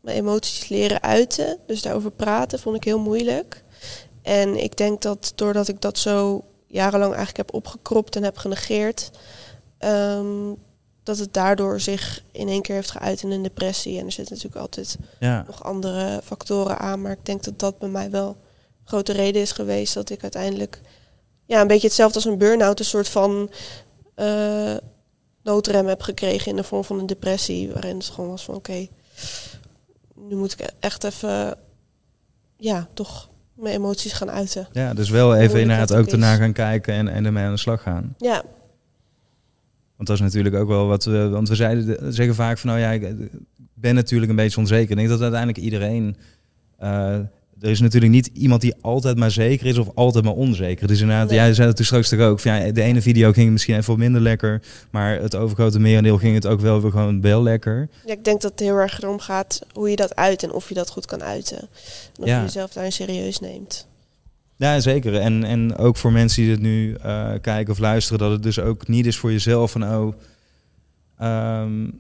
[0.02, 1.58] mijn emoties leren uiten.
[1.66, 3.64] Dus daarover praten vond ik heel moeilijk.
[4.22, 9.12] En ik denk dat doordat ik dat zo jarenlang eigenlijk heb opgekropt en heb genegeerd,
[9.80, 10.58] um,
[11.04, 14.00] dat het daardoor zich in één keer heeft geuit in een depressie.
[14.00, 15.44] En er zitten natuurlijk altijd ja.
[15.48, 17.02] nog andere factoren aan.
[17.02, 18.38] Maar ik denk dat dat bij mij wel
[18.88, 20.82] grote reden is geweest dat ik uiteindelijk
[21.46, 23.50] ja, een beetje hetzelfde als een burn-out, een soort van
[24.16, 24.76] uh,
[25.44, 27.72] noodrem heb gekregen in de vorm van een depressie.
[27.72, 28.90] Waarin het gewoon was van oké, okay,
[30.16, 31.58] nu moet ik echt even,
[32.58, 34.68] ja, toch mijn emoties gaan uiten.
[34.72, 37.82] Ja, dus wel even inderdaad ook ernaar gaan kijken en, en ermee aan de slag
[37.82, 38.16] gaan.
[38.18, 38.44] Ja.
[39.96, 42.82] Want dat is natuurlijk ook wel wat we, want we zeiden, zeggen vaak van nou
[42.82, 43.30] ja, ik
[43.74, 44.90] ben natuurlijk een beetje onzeker.
[44.90, 46.18] Ik denk dat uiteindelijk iedereen
[46.84, 47.20] uh,
[47.62, 50.88] er is natuurlijk niet iemand die altijd maar zeker is of altijd maar onzeker.
[50.88, 51.36] Dus inderdaad, nee.
[51.36, 52.40] jij zei het toen straks toch ook.
[52.40, 56.18] Van, ja, de ene video ging misschien even wat minder lekker, maar het overgrote merendeel
[56.18, 57.90] ging het ook wel weer gewoon wel lekker.
[58.06, 60.70] Ja, ik denk dat het heel erg erom gaat hoe je dat uit en of
[60.70, 61.60] je dat goed kan uiten.
[61.60, 62.38] En of ja.
[62.38, 63.88] je jezelf daarin serieus neemt.
[64.56, 65.16] Ja, zeker.
[65.16, 68.60] En, en ook voor mensen die het nu uh, kijken of luisteren, dat het dus
[68.60, 70.14] ook niet is voor jezelf van oh.
[71.22, 72.00] Um,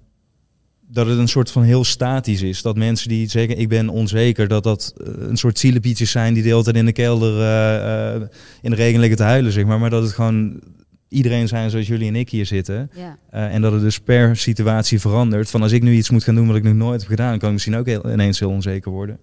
[0.90, 2.62] dat het een soort van heel statisch is.
[2.62, 6.44] Dat mensen die zeggen ik ben onzeker, dat dat uh, een soort zielepietjes zijn die
[6.44, 8.28] de hele tijd in de kelder uh, uh,
[8.62, 9.80] in de regen liggen te huilen, zeg maar.
[9.80, 10.60] Maar dat het gewoon
[11.08, 12.92] iedereen zijn zoals jullie en ik hier zitten.
[12.96, 13.18] Ja.
[13.30, 15.50] en dat het dus per situatie verandert.
[15.50, 17.48] Van als ik nu iets moet gaan doen wat ik nog nooit heb gedaan, kan
[17.48, 19.20] ik misschien ook heel, ineens heel onzeker worden.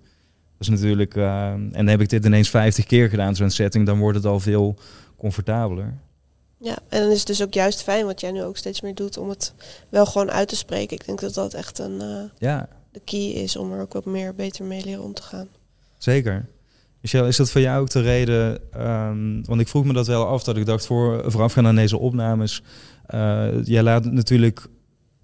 [0.59, 3.99] Dat is natuurlijk, en dan heb ik dit ineens 50 keer gedaan, zo'n setting, dan
[3.99, 4.79] wordt het al veel
[5.17, 5.95] comfortabeler.
[6.59, 8.95] Ja, en dan is het dus ook juist fijn wat jij nu ook steeds meer
[8.95, 9.53] doet om het
[9.89, 10.97] wel gewoon uit te spreken.
[10.97, 14.05] Ik denk dat dat echt een, eh, Ja, de key is om er ook wat
[14.05, 15.49] meer beter mee leren om te gaan.
[15.99, 16.47] zeker.
[17.01, 18.73] Michel, is dat voor jou ook de reden?
[18.73, 21.99] ehm, want ik vroeg me dat wel af dat ik dacht voor voorafgaand aan deze
[21.99, 22.63] opnames.
[23.07, 24.67] eh, jij laat natuurlijk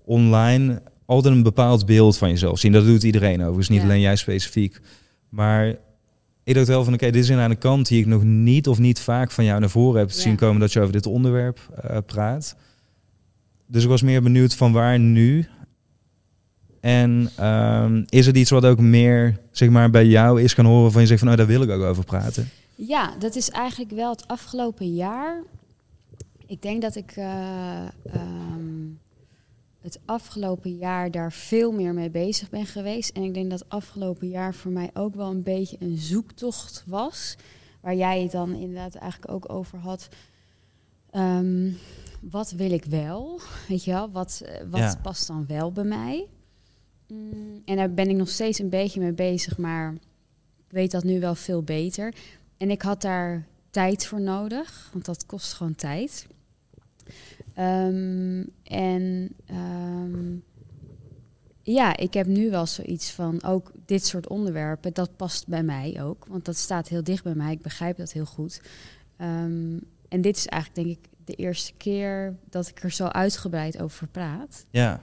[0.04, 2.72] online altijd een bepaald beeld van jezelf zien.
[2.72, 3.84] Dat doet iedereen overigens, niet Ja.
[3.84, 4.80] alleen jij specifiek.
[5.28, 5.76] Maar
[6.44, 8.78] ik dacht wel van oké, dit is aan de kant die ik nog niet of
[8.78, 10.16] niet vaak van jou naar voren heb Ja.
[10.16, 12.56] zien komen dat je over dit onderwerp eh, praat.
[13.66, 15.46] Dus ik was meer benieuwd van waar nu.
[16.80, 20.92] En ehm, is het iets wat ook meer zeg maar, bij jou is gaan horen
[20.92, 22.48] van je zegt van nou daar wil ik ook over praten?
[22.74, 25.42] Ja, dat is eigenlijk wel het afgelopen jaar.
[26.46, 27.24] Ik denk dat ik eh,
[28.12, 28.86] ehm,
[29.80, 33.16] het afgelopen jaar daar veel meer mee bezig ben geweest.
[33.16, 36.84] En ik denk dat het afgelopen jaar voor mij ook wel een beetje een zoektocht
[36.86, 37.36] was.
[37.80, 40.08] Waar jij het dan inderdaad eigenlijk ook over had.
[41.10, 41.70] Ehm,
[42.20, 43.40] wat wil ik wel?
[43.68, 44.96] Weet je wel, wat, eh, wat Ja.
[45.02, 46.26] past dan wel bij mij?
[47.08, 49.92] Mm, en daar ben ik nog steeds een beetje mee bezig, maar
[50.66, 52.14] ik weet dat nu wel veel beter.
[52.56, 56.26] En ik had daar tijd voor nodig, want dat kost gewoon tijd.
[57.54, 60.36] Ehm, en ehm,
[61.62, 66.02] ja, ik heb nu wel zoiets van ook dit soort onderwerpen, dat past bij mij
[66.02, 67.52] ook, want dat staat heel dicht bij mij.
[67.52, 68.60] Ik begrijp dat heel goed.
[69.16, 69.78] Ehm,
[70.08, 74.06] en dit is eigenlijk denk ik de eerste keer dat ik er zo uitgebreid over
[74.08, 74.64] praat.
[74.70, 75.00] Ja.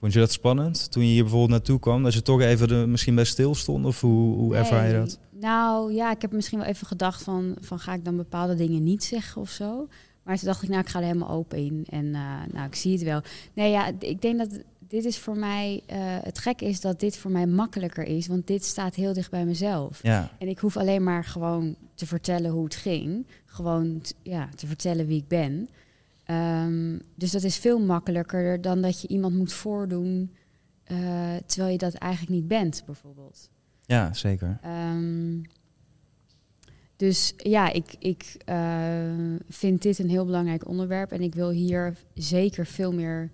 [0.00, 2.02] Vond je dat spannend toen je hier bijvoorbeeld naartoe kwam?
[2.02, 3.84] Dat je toch even er misschien bij stil stond?
[3.84, 5.00] Of hoe, hoe ervaar je Nee.
[5.00, 5.18] dat?
[5.30, 8.82] Nou ja, ik heb misschien wel even gedacht van, van ga ik dan bepaalde dingen
[8.82, 9.88] niet zeggen of zo.
[10.26, 11.86] Maar toen dacht ik, nou, ik ga er helemaal open in.
[11.90, 13.20] En eh, nou, ik zie het wel.
[13.54, 15.82] Nee, ja, ik denk dat dit is voor mij...
[15.86, 18.26] eh, het gekke is dat dit voor mij makkelijker is.
[18.26, 20.02] Want dit staat heel dicht bij mezelf.
[20.02, 23.26] Ja, En ik hoef alleen maar gewoon te vertellen hoe het ging.
[23.44, 25.68] Gewoon ja, te vertellen wie ik ben.
[26.24, 30.34] Ehm, dus dat is veel makkelijker dan dat je iemand moet voordoen...
[30.84, 30.96] eh,
[31.46, 33.50] terwijl je dat eigenlijk niet bent, bijvoorbeeld.
[33.84, 34.58] ja zeker.
[34.62, 35.38] Ehm,
[36.96, 38.56] dus ja, ik, ik eh,
[39.48, 43.30] vind dit een heel belangrijk onderwerp en ik wil hier zeker veel meer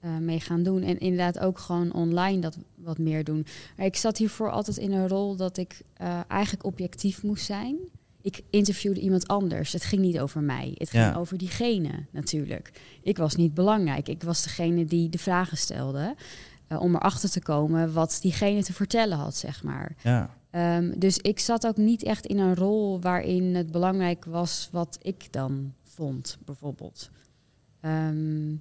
[0.00, 0.82] eh, mee gaan doen.
[0.82, 3.46] En inderdaad ook gewoon online dat wat meer doen.
[3.76, 7.76] Maar ik zat hiervoor altijd in een rol dat ik eh, eigenlijk objectief moest zijn.
[8.22, 9.72] Ik interviewde iemand anders.
[9.72, 10.74] Het ging niet over mij.
[10.78, 11.14] Het ging Ja.
[11.14, 12.72] over diegene natuurlijk.
[13.02, 14.08] Ik was niet belangrijk.
[14.08, 16.14] Ik was degene die de vragen stelde.
[16.68, 19.94] eh, om erachter te komen wat diegene te vertellen had, zeg maar.
[20.02, 24.68] Ja, Ehm, dus ik zat ook niet echt in een rol waarin het belangrijk was
[24.72, 27.10] wat ik dan vond, bijvoorbeeld.
[27.80, 28.54] Ehm,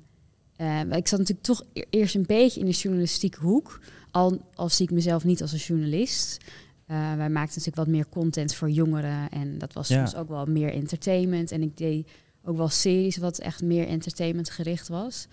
[0.55, 3.79] eh, ik zat natuurlijk toch e- eerst een beetje in de journalistieke hoek,
[4.11, 6.37] al, al zie ik mezelf niet als een journalist.
[6.85, 9.95] Eh, wij maakten natuurlijk wat meer content voor jongeren en dat was Ja.
[10.05, 11.51] soms ook wel meer entertainment.
[11.51, 12.09] En ik deed
[12.43, 15.27] ook wel series wat echt meer entertainment gericht was.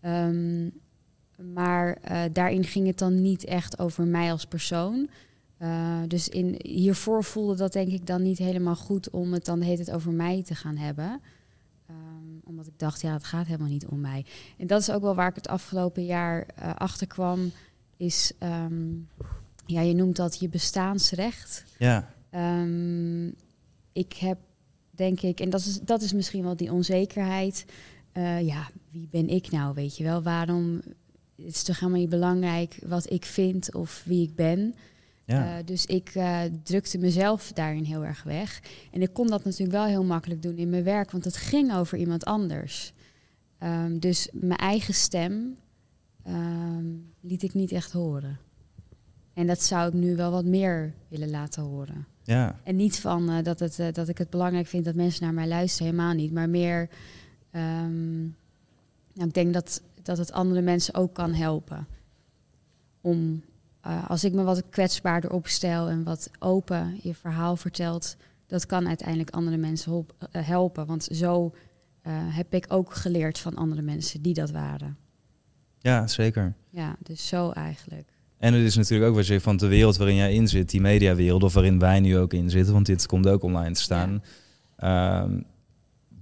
[0.00, 0.68] Ehm,
[1.52, 5.08] maar eh, daarin ging het dan niet echt over mij als persoon.
[5.62, 9.60] Uh, dus in, hiervoor voelde dat denk ik dan niet helemaal goed om het dan
[9.60, 11.20] hele tijd over mij te gaan hebben.
[11.90, 14.24] Um, omdat ik dacht, ja, het gaat helemaal niet om mij.
[14.58, 17.50] En dat is ook wel waar ik het afgelopen jaar uh, achter kwam.
[17.96, 19.08] Is, um,
[19.66, 21.64] ja, je noemt dat je bestaansrecht.
[21.78, 22.08] ja.
[22.34, 23.34] Um,
[23.92, 24.38] ik heb,
[24.90, 27.64] denk ik, en dat is, dat is misschien wel die onzekerheid.
[28.12, 30.22] Uh, ja, wie ben ik nou, weet je wel?
[30.22, 30.82] Waarom,
[31.36, 34.74] het is toch helemaal niet belangrijk wat ik vind of wie ik ben.
[35.32, 35.58] Ja.
[35.58, 38.62] Uh, dus ik uh, drukte mezelf daarin heel erg weg.
[38.90, 41.74] En ik kon dat natuurlijk wel heel makkelijk doen in mijn werk, want het ging
[41.74, 42.92] over iemand anders.
[43.62, 45.56] Um, dus mijn eigen stem
[46.28, 48.38] um, liet ik niet echt horen.
[49.34, 52.06] En dat zou ik nu wel wat meer willen laten horen.
[52.22, 52.60] Ja.
[52.64, 55.48] En niet van uh, dat, het, dat ik het belangrijk vind dat mensen naar mij
[55.48, 56.32] luisteren, helemaal niet.
[56.32, 56.88] Maar meer,
[57.52, 58.36] um,
[59.12, 61.86] nou, ik denk dat, dat het andere mensen ook kan helpen.
[63.00, 63.42] Om
[63.86, 68.16] uh, als ik me wat kwetsbaarder opstel en wat open je verhaal vertelt,
[68.46, 70.86] dat kan uiteindelijk andere mensen hulp, uh, helpen.
[70.86, 71.54] Want zo
[72.06, 74.96] uh, heb ik ook geleerd van andere mensen die dat waren.
[75.78, 76.54] Ja, zeker.
[76.70, 78.08] Ja, dus zo eigenlijk.
[78.38, 80.80] En het is natuurlijk ook wat je van de wereld waarin jij in zit, die
[80.80, 84.22] mediawereld, of waarin wij nu ook in zitten, want dit komt ook online te staan,
[84.78, 85.24] ja.
[85.24, 85.30] uh,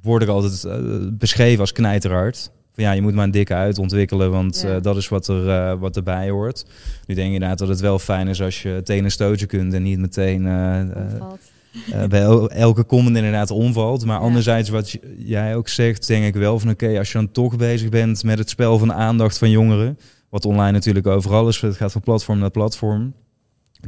[0.02, 2.50] word ik altijd beschreven als knijterhard.
[2.80, 4.76] Van ja, je moet maar een dikke uit ontwikkelen, want ja.
[4.76, 6.64] uh, dat is wat, er, uh, wat erbij hoort.
[7.06, 9.74] Nu denk je inderdaad dat het wel fijn is als je het een stootje kunt
[9.74, 14.04] en niet meteen uh, bij el elke comment inderdaad omvalt.
[14.04, 14.22] Maar ja.
[14.22, 17.56] anderzijds, wat jij ook zegt, denk ik wel van oké, okay, als je dan toch
[17.56, 21.60] bezig bent met het spel van de aandacht van jongeren, wat online natuurlijk overal is,
[21.60, 23.14] het gaat van platform naar platform.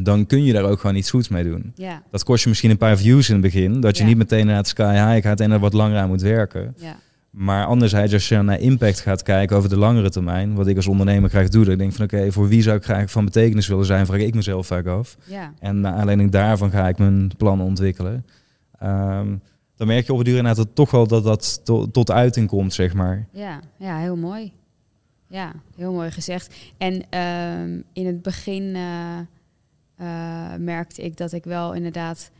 [0.00, 1.72] dan kun je daar ook gewoon iets goeds mee doen.
[1.74, 4.08] Ja, Dat kost je misschien een paar views in het begin, dat je Ja.
[4.08, 6.74] niet meteen naar het sky high gaat en er wat langer aan moet werken.
[6.76, 6.96] ja,
[7.32, 10.86] Maar anderzijds, als je naar impact gaat kijken over de langere termijn, wat ik als
[10.86, 13.66] ondernemer graag doe, dan denk ik van oké, voor wie zou ik graag van betekenis
[13.68, 15.16] willen zijn, vraag ik mezelf vaak af.
[15.24, 15.52] ja.
[15.58, 18.26] En naar aanleiding daarvan ga ik mijn plannen ontwikkelen.
[18.78, 19.36] Ehm,
[19.76, 22.48] dan merk je op het duur inderdaad dat toch wel dat dat to- tot uiting
[22.48, 23.26] komt, zeg maar.
[23.32, 24.52] Ja, ja, heel mooi.
[25.26, 26.54] Ja, heel mooi gezegd.
[26.78, 29.18] En ehm, in het begin eh,
[29.96, 32.30] eh, merkte ik dat ik wel inderdaad...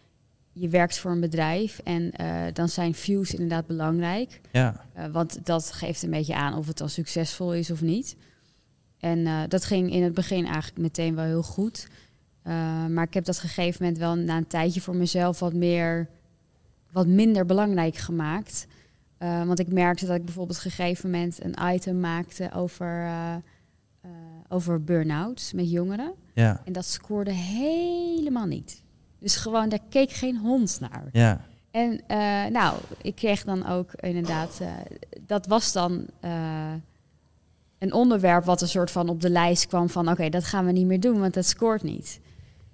[0.52, 4.40] Je werkt voor een bedrijf en eh, dan zijn views inderdaad belangrijk.
[4.50, 8.16] Ja, Eh, want dat geeft een beetje aan of het dan succesvol is of niet.
[8.98, 11.88] En eh, dat ging in het begin eigenlijk meteen wel heel goed.
[12.88, 16.08] Maar ik heb dat gegeven moment wel na een tijdje voor mezelf wat meer,
[16.90, 18.66] wat minder belangrijk gemaakt.
[19.18, 23.10] Want ik merkte dat ik bijvoorbeeld op een gegeven moment een item maakte over,
[24.48, 26.12] over burn-out met jongeren.
[26.34, 28.82] ja, En dat scoorde helemaal niet.
[29.22, 31.04] Dus gewoon, daar keek geen hond naar.
[31.12, 34.68] ja, En eh, nou, ik kreeg dan ook inderdaad, eh,
[35.26, 36.72] dat was dan eh,
[37.78, 40.72] een onderwerp wat een soort van op de lijst kwam van, oké, dat gaan we
[40.72, 42.20] niet meer doen, want dat scoort niet.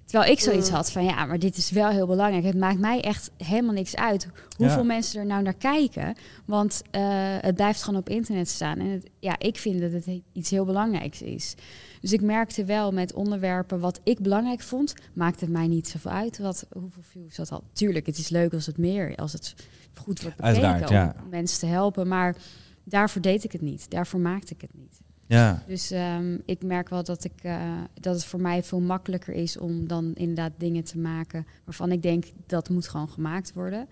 [0.04, 0.74] Terwijl ik zoiets Mm.
[0.74, 2.44] had van, ja, maar dit is wel heel belangrijk.
[2.44, 4.82] Het maakt mij echt helemaal niks uit hoeveel Ja.
[4.82, 7.02] mensen er nou naar kijken, want eh,
[7.40, 8.78] het blijft gewoon op internet staan.
[8.78, 11.54] En het, ja, ik vind dat het iets heel belangrijks is.
[12.00, 16.10] Dus ik merkte wel met onderwerpen wat ik belangrijk vond, maakte het mij niet zoveel
[16.10, 17.62] uit wat, hoeveel views dat had.
[17.72, 19.54] Tuurlijk, het is leuk als het meer, als het
[19.98, 21.14] goed wordt bekeken om ja.
[21.30, 22.08] mensen te helpen.
[22.08, 22.36] Maar
[22.84, 23.90] daarvoor deed ik het niet.
[23.90, 25.00] Daarvoor maakte ik het niet.
[25.26, 25.62] ja.
[25.66, 27.62] Dus ehm, ik merk wel dat, ik, eh,
[27.94, 32.02] dat het voor mij veel makkelijker is om dan inderdaad dingen te maken waarvan ik
[32.02, 33.88] denk dat moet gewoon gemaakt worden.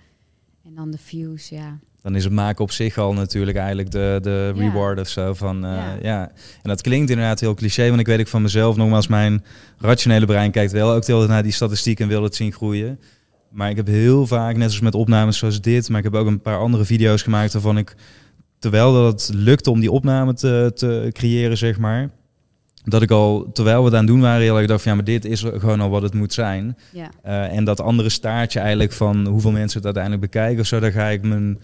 [0.66, 1.78] En dan de views, ja.
[2.02, 4.60] Dan is het maken op zich al natuurlijk eigenlijk de, de Ja.
[4.62, 5.96] reward of zo van eh, Ja.
[6.02, 6.28] ja.
[6.62, 9.44] En dat klinkt inderdaad heel cliché, want ik weet ook van mezelf, nogmaals, mijn
[9.78, 13.00] rationele brein kijkt wel ook tijd naar die statistieken en wil het zien groeien.
[13.50, 16.26] Maar ik heb heel vaak, net zoals met opnames zoals dit, maar ik heb ook
[16.26, 17.94] een paar andere video's gemaakt waarvan ik,
[18.58, 22.10] terwijl dat het lukte om die opname te, te creëren, zeg maar,
[22.88, 24.96] dat ik al, terwijl we het aan het doen waren, heel erg dacht van ja,
[24.96, 26.76] maar dit is gewoon al wat het moet zijn.
[26.92, 27.10] ja.
[27.26, 30.92] Uh, en dat andere staartje eigenlijk van hoeveel mensen het uiteindelijk bekijken of zo, daar
[30.92, 31.60] ga ik mijn,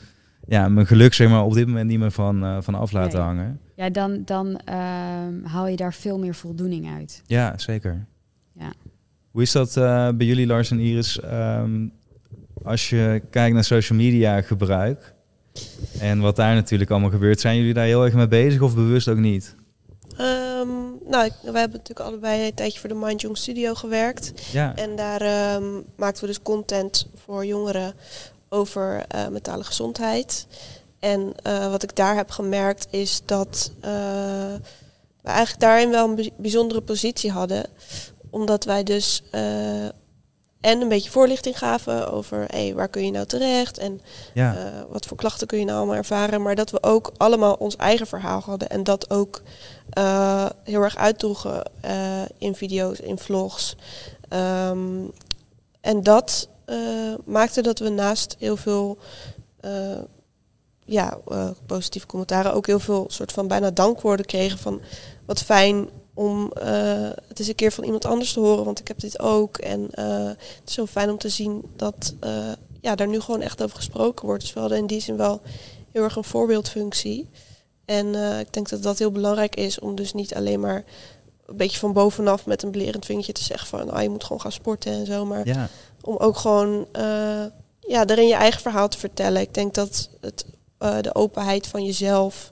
[0.46, 3.18] ja, mijn geluk zeg maar, op dit moment niet meer van, uh, van af laten
[3.18, 3.26] Nee.
[3.26, 3.60] hangen.
[3.76, 7.22] Ja, dan, dan ehm, haal je daar veel meer voldoening uit.
[7.26, 8.06] Ja, zeker.
[8.52, 8.72] Ja.
[9.30, 11.92] Hoe is dat uh, bij jullie, Lars en Iris, um,
[12.62, 15.14] als je kijkt naar social media gebruik
[16.00, 19.08] en wat daar natuurlijk allemaal gebeurt, zijn jullie daar heel erg mee bezig of bewust
[19.08, 19.56] ook niet?
[20.20, 24.32] Um, nou, ik, wij hebben natuurlijk allebei een tijdje voor de Mind Young Studio gewerkt.
[24.52, 24.76] Ja.
[24.76, 27.94] En daar um, maakten we dus content voor jongeren
[28.48, 30.46] over uh, mentale gezondheid.
[30.98, 33.82] En uh, wat ik daar heb gemerkt is dat uh,
[35.22, 37.66] we eigenlijk daarin wel een bijzondere positie hadden.
[38.30, 39.22] Omdat wij dus
[40.62, 44.00] en een beetje voorlichting gaven over hey, waar kun je nou terecht en
[44.34, 44.54] ja.
[44.54, 46.42] uh, wat voor klachten kun je nou allemaal ervaren.
[46.42, 49.42] Maar dat we ook allemaal ons eigen verhaal hadden en dat ook
[49.98, 53.76] uh, heel erg uitdroegen uh, in video's, in vlogs.
[54.68, 55.12] Um,
[55.80, 56.48] en dat
[57.24, 58.98] maakte dat we naast heel veel
[60.84, 61.18] ja,
[61.66, 64.80] positieve commentaren ook heel veel soort van bijna dankwoorden kregen van
[65.26, 68.88] wat fijn om uh, het eens een keer van iemand anders te horen, want ik
[68.88, 69.58] heb dit ook.
[69.58, 73.40] En uh, het is zo fijn om te zien dat uh, ja, daar nu gewoon
[73.40, 74.42] echt over gesproken wordt.
[74.42, 75.40] Dus we hadden in die zin wel
[75.90, 77.28] heel erg een voorbeeldfunctie.
[77.84, 80.84] En ik denk dat dat heel belangrijk is om dus niet alleen maar
[81.46, 84.40] een beetje van bovenaf met een belerend vingertje te zeggen van ah, je moet gewoon
[84.40, 85.24] gaan sporten en zo.
[85.24, 85.68] Maar ja.
[86.00, 86.86] om ook gewoon
[87.80, 89.40] ja, daarin je eigen verhaal te vertellen.
[89.40, 90.44] Ik denk dat het,
[90.78, 92.50] de openheid van jezelf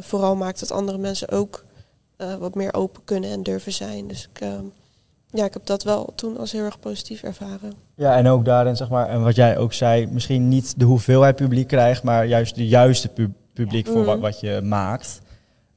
[0.00, 1.64] vooral maakt dat andere mensen ook
[2.22, 4.08] uh, wat meer open kunnen en durven zijn.
[4.08, 4.52] Dus ik, uh,
[5.30, 7.72] ja, ik heb dat wel toen als heel erg positief ervaren.
[7.94, 11.36] Ja, en ook daarin, zeg maar, en wat jij ook zei, misschien niet de hoeveelheid
[11.36, 13.92] publiek krijgt, maar juist de juiste pu publiek Ja.
[13.92, 15.20] voor wat, wat je maakt.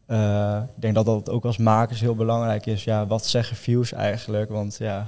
[0.08, 2.84] Uh, ik denk dat dat ook als makers heel belangrijk is.
[2.84, 4.50] Ja, wat zeggen views eigenlijk?
[4.50, 5.08] Want ja,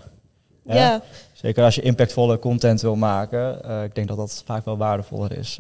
[0.64, 1.02] Ja,
[1.34, 5.38] zeker als je impactvolle content wil maken, uh, ik denk dat dat vaak wel waardevoller
[5.38, 5.60] is.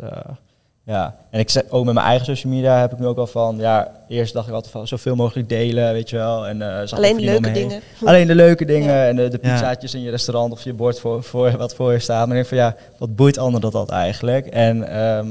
[0.87, 3.27] Ja, en ik zeg ook met mijn eigen social media heb ik nu ook al
[3.27, 6.47] van, ja, eerst dacht ik altijd van zoveel mogelijk delen, weet je wel.
[6.47, 7.81] En, uh, zag alleen de leuke dingen.
[8.05, 9.07] Alleen de leuke dingen Ja.
[9.07, 9.51] en de, de Ja.
[9.51, 12.27] pizzaatjes in je restaurant of je bord voor, voor wat voor je staat.
[12.27, 14.47] Maar ik denk van ja, wat boeit anderen dat, dat eigenlijk?
[14.47, 15.27] En ehm,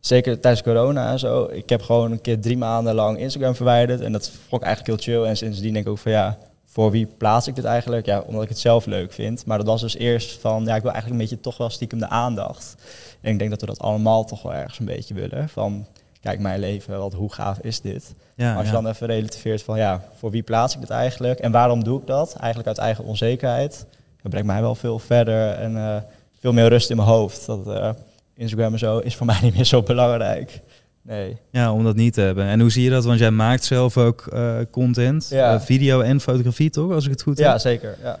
[0.00, 4.00] zeker tijdens corona en zo, ik heb gewoon een keer drie maanden lang Instagram verwijderd.
[4.00, 5.28] En dat vond ik eigenlijk heel chill.
[5.28, 6.36] En sindsdien denk ik ook van ja,
[6.76, 8.06] voor wie plaats ik dit eigenlijk?
[8.06, 9.46] Ja, omdat ik het zelf leuk vind.
[9.46, 11.98] Maar dat was dus eerst van, ja, ik wil eigenlijk een beetje toch wel stiekem
[11.98, 12.74] de aandacht.
[13.20, 15.48] En ik denk dat we dat allemaal toch wel ergens een beetje willen.
[15.48, 15.86] Van,
[16.20, 18.14] kijk mijn leven, wat, hoe gaaf is dit?
[18.34, 18.80] Ja, Maar als je ja.
[18.80, 22.06] dan even relativeert van ja, voor wie plaats ik dit eigenlijk en waarom doe ik
[22.06, 22.36] dat?
[22.36, 23.86] Eigenlijk uit eigen onzekerheid.
[24.22, 25.96] Dat brengt mij wel veel verder en eh,
[26.40, 27.46] veel meer rust in mijn hoofd.
[27.46, 27.90] Dat eh,
[28.34, 30.60] Instagram en zo is voor mij niet meer zo belangrijk.
[31.06, 31.36] Nee.
[31.50, 32.44] ja, om dat niet te hebben.
[32.44, 33.04] En hoe zie je dat?
[33.04, 35.54] Want jij maakt zelf ook eh, content, Ja.
[35.54, 36.92] eh, video en fotografie, toch?
[36.92, 37.60] Als ik het goed Ja, heb.
[37.60, 37.96] zeker.
[38.02, 38.18] Ja.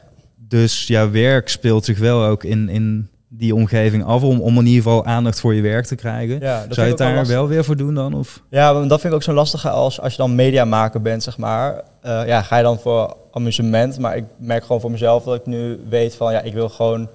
[0.48, 4.66] Dus jouw werk speelt zich wel ook in, in die omgeving af om, om in
[4.66, 6.40] ieder geval aandacht voor je werk te krijgen.
[6.40, 7.34] Ja, dat Zou je het daar lastig.
[7.36, 8.14] wel weer voor doen dan?
[8.14, 8.42] Of?
[8.50, 11.38] Ja, maar dat vind ik ook zo lastig als, als je dan mediamaker bent, zeg
[11.38, 11.82] maar.
[12.00, 13.98] Eh, ja, ga je dan voor amusement.
[13.98, 17.08] Maar ik merk gewoon voor mezelf dat ik nu weet van, ja, ik wil gewoon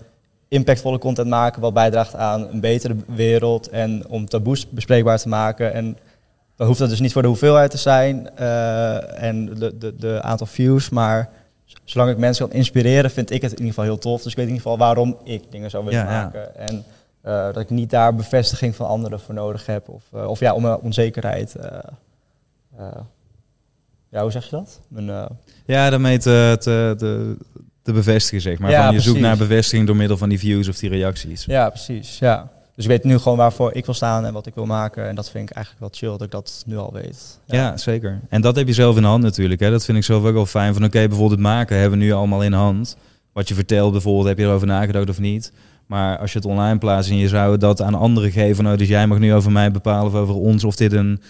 [0.52, 5.74] impactvolle content maken wat bijdraagt aan een betere wereld en om taboes bespreekbaar te maken.
[5.74, 5.98] En
[6.56, 10.22] dan hoeft dat dus niet voor de hoeveelheid te zijn eh, en de, de, de
[10.22, 11.30] aantal views, maar
[11.84, 14.22] zolang ik mensen kan inspireren, vind ik het in ieder geval heel tof.
[14.22, 16.24] Dus ik weet in ieder geval waarom ik dingen zou willen Ja, ja.
[16.24, 16.56] maken.
[16.56, 16.84] En
[17.22, 19.90] eh, dat ik niet daar bevestiging van anderen voor nodig heb.
[19.90, 21.56] Of, eh, of ja, om mijn onzekerheid.
[24.10, 24.80] ja, hoe zeg je dat?
[24.88, 25.28] Mijn,
[25.66, 27.38] Ja, daarmee te, te, te,
[27.82, 28.72] te bevestigen, zeg maar.
[28.72, 29.38] Ja, van je zoekt precies.
[29.38, 31.46] naar bevestiging door middel van die views of die reacties.
[31.46, 32.20] ja, precies.
[32.20, 32.50] Ja.
[32.76, 35.08] Dus ik weet nu gewoon waarvoor ik wil staan en wat ik wil maken.
[35.08, 37.40] En dat vind ik eigenlijk wel chill dat ik dat nu al weet.
[37.46, 37.78] Ja.
[37.78, 38.20] zeker.
[38.30, 39.60] En dat heb je zelf in de hand natuurlijk.
[39.60, 39.72] Hè.
[39.72, 40.74] Dat vind ik zelf ook wel fijn.
[40.74, 42.98] Van oké, bijvoorbeeld het maken hebben we nu allemaal in hand.
[43.34, 45.52] Wat je vertelt bijvoorbeeld, heb je erover nagedacht of niet?
[45.86, 48.64] Maar als je het online plaatst en je zou dat aan anderen geven...
[48.64, 50.64] Nou, dus jij mag nu over mij bepalen of over ons...
[50.64, 51.22] of dit een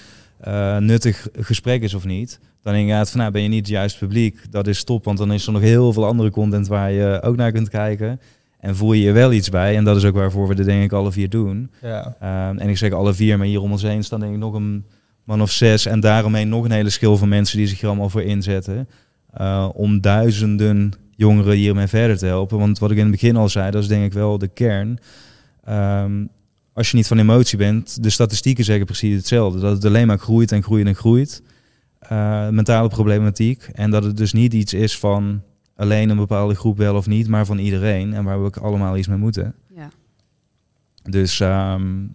[0.41, 2.39] eh, nuttig gesprek is of niet...
[2.61, 4.51] dan je van, nou, ben je niet het juiste publiek.
[4.51, 6.67] Dat is top, want dan is er nog heel veel andere content...
[6.67, 8.19] waar je ook naar kunt kijken.
[8.59, 9.75] En voel je je wel iets bij.
[9.75, 11.71] En dat is ook waarvoor we dit denk ik alle vier doen.
[11.81, 12.15] Ja.
[12.19, 14.53] Ehm, en ik zeg alle vier, maar hier om ons heen staan denk ik nog
[14.53, 14.85] een
[15.23, 15.85] man of zes.
[15.85, 18.89] En daaromheen nog een hele schil van mensen die zich er allemaal voor inzetten.
[19.33, 22.57] eh, om duizenden jongeren hiermee verder te helpen.
[22.57, 24.99] Want wat ik in het begin al zei, dat is denk ik wel de kern.
[25.63, 26.25] Ehm,
[26.73, 29.59] als je niet van emotie bent, de statistieken zeggen precies hetzelfde.
[29.59, 31.41] Dat het alleen maar groeit en groeit en groeit.
[31.99, 33.63] Eh, mentale problematiek.
[33.73, 35.41] En dat het dus niet iets is van
[35.75, 38.13] alleen een bepaalde groep wel of niet, maar van iedereen.
[38.13, 39.55] En waar we ook allemaal iets mee moeten.
[39.75, 39.89] Ja.
[41.03, 42.05] Dus ehm,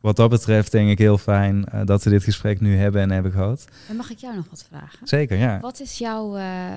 [0.00, 3.10] wat dat betreft denk ik heel fijn eh, dat we dit gesprek nu hebben en
[3.10, 3.64] hebben gehad.
[3.88, 5.06] En mag ik jou nog wat vragen?
[5.06, 5.60] Zeker, ja.
[5.60, 6.74] Wat is, jouw, eh,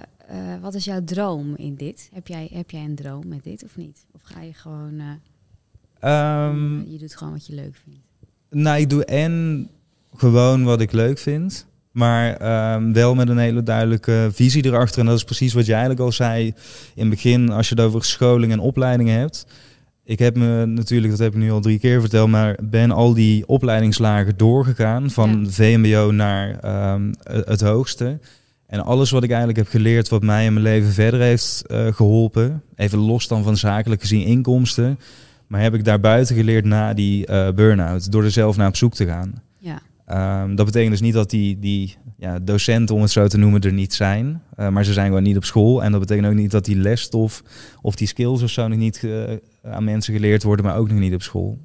[0.61, 2.09] wat is jouw droom in dit?
[2.13, 4.05] Heb jij, heb jij een droom met dit of niet?
[4.11, 5.01] Of ga je gewoon,
[5.99, 7.99] eh, Ehm, je doet gewoon wat je leuk vindt?
[8.49, 9.67] nou, ik doe en
[10.15, 11.67] gewoon wat ik leuk vind.
[11.91, 14.99] Maar ehm, wel met een hele duidelijke visie erachter.
[14.99, 16.45] En dat is precies wat jij eigenlijk al zei
[16.95, 17.49] in het begin.
[17.51, 19.45] Als je het over scholing en opleidingen hebt.
[20.03, 23.13] Ik heb me natuurlijk, dat heb ik nu al drie keer verteld, maar ben al
[23.13, 25.09] die opleidingslagen doorgegaan.
[25.09, 25.49] Van Ja.
[25.49, 28.19] VMBO naar ehm, het hoogste.
[28.67, 31.87] En alles wat ik eigenlijk heb geleerd, wat mij in mijn leven verder heeft eh,
[31.93, 32.63] geholpen.
[32.75, 34.99] Even los dan van zakelijk gezien inkomsten.
[35.49, 38.11] Maar heb ik daarbuiten geleerd na die eh burn-out.
[38.11, 39.33] Door er zelf naar op zoek te gaan.
[39.57, 43.37] Ja, Ehm, dat betekent dus niet dat die, die ja, docenten, om het zo te
[43.37, 44.41] noemen, er niet zijn.
[44.55, 45.83] Eh, maar ze zijn gewoon niet op school.
[45.83, 47.43] En dat betekent ook niet dat die lesstof
[47.81, 50.99] of die skills of zo nog niet eh, aan mensen geleerd worden, maar ook nog
[50.99, 51.59] niet op school.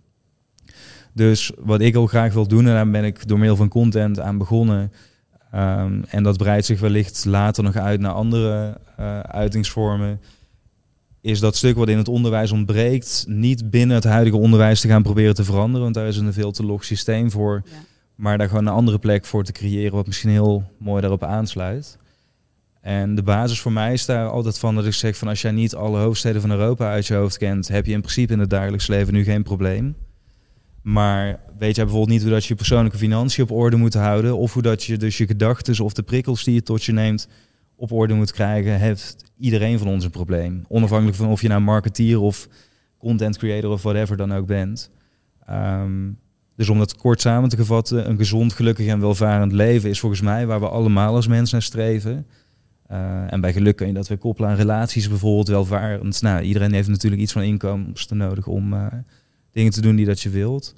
[1.12, 4.20] Dus wat ik heel graag wil doen, en daar ben ik door middel van content
[4.20, 4.92] aan begonnen.
[5.50, 8.80] Ehm, en dat breidt zich wellicht later nog uit naar andere
[9.26, 10.20] uitingsvormen.
[11.24, 15.02] Is dat stuk wat in het onderwijs ontbreekt, niet binnen het huidige onderwijs te gaan
[15.02, 15.82] proberen te veranderen.
[15.82, 17.62] Want daar is een veel te log systeem voor.
[17.64, 17.76] ja.
[18.14, 21.98] Maar daar gewoon een andere plek voor te creëren, wat misschien heel mooi daarop aansluit.
[22.80, 25.50] En de basis voor mij is daar altijd van dat ik zeg van als jij
[25.50, 28.50] niet alle hoofdsteden van Europa uit je hoofd kent, heb je in principe in het
[28.50, 29.96] dagelijks leven nu geen probleem.
[30.82, 34.36] Maar weet jij bijvoorbeeld niet hoe dat je je persoonlijke financiën op orde moet houden,
[34.36, 37.28] of hoe dat je dus je gedachten of de prikkels die je tot je neemt
[37.76, 40.64] op orde moet krijgen, heeft iedereen van ons een probleem.
[40.68, 42.48] Onafhankelijk van of je nou marketeer of
[42.98, 44.90] content creator of whatever dan ook bent.
[45.46, 46.10] Ehm,
[46.56, 50.20] dus om dat kort samen te vatten, een gezond, gelukkig en welvarend leven is volgens
[50.20, 52.26] mij waar we allemaal als mens naar streven.
[52.86, 56.22] Eh, en bij geluk kun je dat weer koppelen aan relaties bijvoorbeeld, welvarend.
[56.22, 58.86] Nou, iedereen heeft natuurlijk iets van inkomsten nodig om eh,
[59.52, 60.74] dingen te doen die dat je wilt.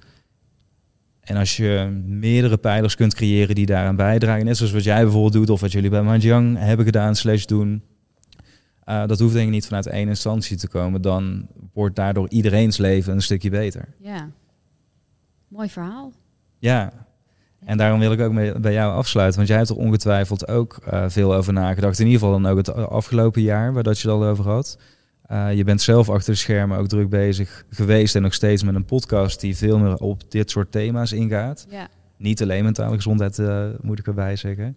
[1.27, 5.33] En als je meerdere pijlers kunt creëren die daaraan bijdragen, net zoals wat jij bijvoorbeeld
[5.33, 7.83] doet of wat jullie bij Manjang hebben gedaan, slash doen.
[8.85, 11.03] eh, dat hoeft denk ik niet vanuit één instantie te komen.
[11.03, 13.89] Dan wordt daardoor iedereen's leven een stukje beter.
[13.99, 14.31] ja.
[15.49, 16.13] Mooi verhaal.
[16.59, 16.93] Ja,
[17.65, 19.37] en daarom wil ik ook bij jou afsluiten.
[19.37, 21.99] Want jij hebt er ongetwijfeld ook eh, veel over nagedacht.
[21.99, 24.79] In ieder geval dan ook het afgelopen jaar, waar dat je het al over had.
[25.27, 28.75] Eh, je bent zelf achter de schermen ook druk bezig geweest en nog steeds met
[28.75, 31.67] een podcast die veel meer op dit soort thema's ingaat.
[31.71, 31.89] Ja.
[32.17, 34.77] Niet alleen mentale gezondheid, eh, moet ik erbij zeggen.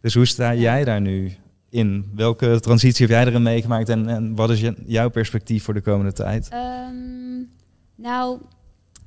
[0.00, 1.32] Dus hoe sta jij daar nu
[1.68, 2.10] in?
[2.14, 6.12] Welke transitie heb jij erin meegemaakt en, en wat is jouw perspectief voor de komende
[6.12, 6.48] tijd?
[6.48, 7.42] Ehm,
[7.94, 8.40] nou,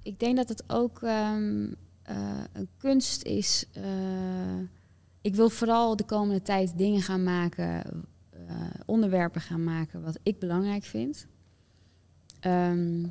[0.04, 1.66] ik denk dat het ook ehm,
[2.04, 2.16] eh,
[2.54, 3.66] een kunst is.
[5.22, 7.84] ik wil vooral de komende tijd dingen gaan maken,
[8.86, 11.28] onderwerpen gaan maken wat ik belangrijk vind.
[12.40, 13.06] Ehm,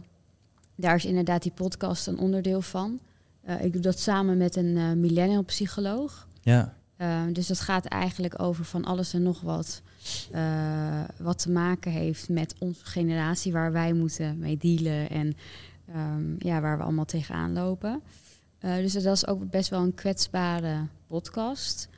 [0.75, 3.01] daar is inderdaad die podcast een onderdeel van.
[3.43, 6.29] Eh, ik doe dat samen met een eh, millennial psycholoog.
[6.41, 9.83] Ja, Ehm, dus dat gaat eigenlijk over van alles en nog wat.
[10.33, 15.37] eh, wat te maken heeft met onze generatie, waar wij moeten mee dealen en
[15.93, 18.03] ehm, ja, waar we allemaal tegenaan lopen.
[18.59, 21.89] Eh, dus dat is ook best wel een kwetsbare podcast.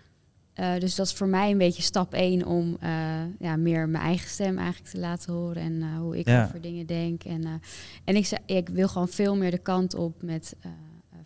[0.59, 2.91] Eh, dus dat is voor mij een beetje stap één om eh,
[3.39, 6.45] ja, meer mijn eigen stem eigenlijk te laten horen en eh, hoe ik Ja.
[6.45, 7.25] over dingen denk.
[7.25, 7.61] En,
[8.05, 10.57] en ik, zei, ik wil gewoon veel meer de kant op met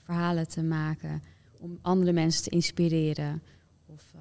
[0.05, 1.23] verhalen te maken
[1.59, 3.43] om andere mensen te inspireren
[3.87, 4.15] of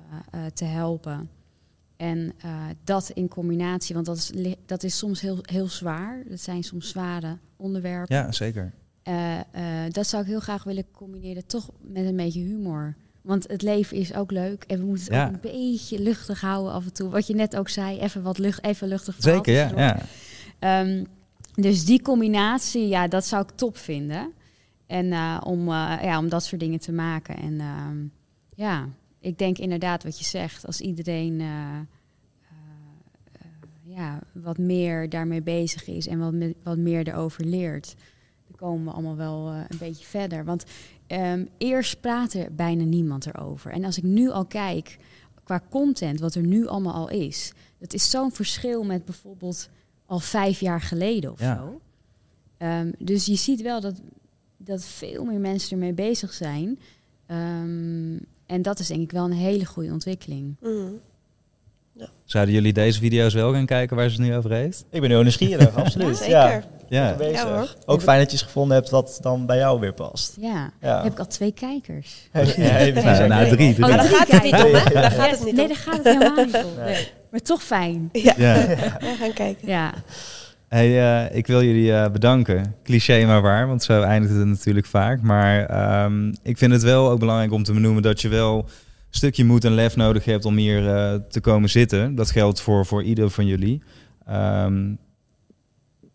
[0.53, 1.30] te helpen.
[1.95, 2.34] En
[2.84, 6.24] dat in combinatie, want dat is, dat is soms heel, heel zwaar.
[6.30, 8.16] Dat zijn soms zware onderwerpen.
[8.16, 8.74] ja zeker.
[9.89, 12.95] Dat zou ik heel graag willen combineren, toch met een beetje humor.
[13.22, 15.28] Want het leven is ook leuk en we moeten het Ja.
[15.28, 17.09] ook een beetje luchtig houden af en toe.
[17.09, 19.72] Wat je net ook zei, even wat lucht, even luchtig Zeker, ja.
[19.76, 19.99] ja.
[20.59, 21.03] Ehm,
[21.53, 24.32] dus die combinatie, ja, dat zou ik top vinden.
[24.88, 27.36] En eh, om, eh, ja, om dat soort dingen te maken.
[27.38, 27.97] En ehm,
[28.55, 28.88] ja,
[29.19, 30.65] ik denk inderdaad wat je zegt.
[30.65, 31.80] Als iedereen eh,
[33.84, 37.95] ja, wat meer daarmee bezig is en wat, me- wat meer erover leert,
[38.47, 40.45] dan komen we allemaal wel een beetje verder.
[40.45, 40.63] Want
[41.12, 43.72] ehm, eerst praatte bijna niemand erover.
[43.72, 44.97] En als ik nu al kijk
[45.43, 49.70] qua content, wat er nu allemaal al is, dat is zo'n verschil met bijvoorbeeld
[50.05, 51.55] al vijf jaar geleden of Ja.
[51.55, 51.82] zo.
[52.57, 54.01] Ehm, dus je ziet wel dat,
[54.57, 56.80] dat veel meer mensen ermee bezig zijn.
[57.26, 60.55] Ehm, en dat is denk ik wel een hele goede ontwikkeling.
[60.62, 60.91] Mhm.
[62.26, 64.86] Zouden jullie deze video's wel gaan kijken waar ze het nu over heeft?
[64.89, 66.18] Ik ben heel nieuwsgierig, absoluut.
[66.18, 66.32] Zeker.
[66.32, 67.34] Ja, Ja, bezig.
[67.36, 67.74] Ja, hoor.
[67.86, 70.38] Ook fijn dat je iets gevonden hebt wat dan bij jou weer past.
[70.39, 71.04] Ja, Ja.
[71.04, 72.30] heb ik al twee kijkers.
[72.34, 72.42] Ja,
[72.94, 73.70] Nou, nou, drie.
[73.70, 73.76] Oh, drie.
[73.78, 74.94] Daar gaat het niet om, hè?
[74.94, 76.84] Daar gaat het niet nee, daar gaat het helemaal niet om.
[76.84, 77.08] Nee.
[77.32, 78.10] Maar toch fijn.
[78.12, 78.54] Ja, Ja.
[79.00, 79.68] we gaan kijken.
[79.68, 79.94] Ja,
[80.68, 82.76] Hey, eh, ik wil jullie eh, bedanken.
[82.84, 85.22] Cliché maar waar, want zo eindigt het natuurlijk vaak.
[85.22, 88.68] Maar ehm, ik vind het wel ook belangrijk om te benoemen dat je wel een
[89.10, 92.16] stukje moed en lef nodig hebt om hier eh, te komen zitten.
[92.16, 93.82] Dat geldt voor, voor ieder van jullie.
[94.28, 94.94] Ehm,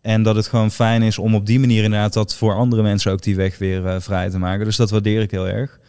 [0.07, 3.11] en dat het gewoon fijn is om op die manier inderdaad dat voor andere mensen
[3.11, 4.65] ook die weg weer eh, vrij te maken.
[4.65, 5.79] Dus dat waardeer ik heel erg.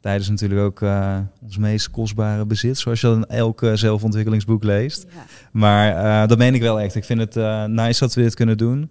[0.00, 4.64] Tijdens natuurlijk ook eh, ons meest kostbare bezit, zoals je dat in elk eh, zelfontwikkelingsboek
[4.64, 5.06] leest.
[5.14, 5.24] ja.
[5.52, 6.94] Maar dat meen ik wel echt.
[6.94, 7.34] Ik vind het
[7.68, 8.82] nice dat we dit kunnen doen.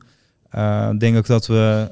[0.92, 1.92] Ik denk ook dat we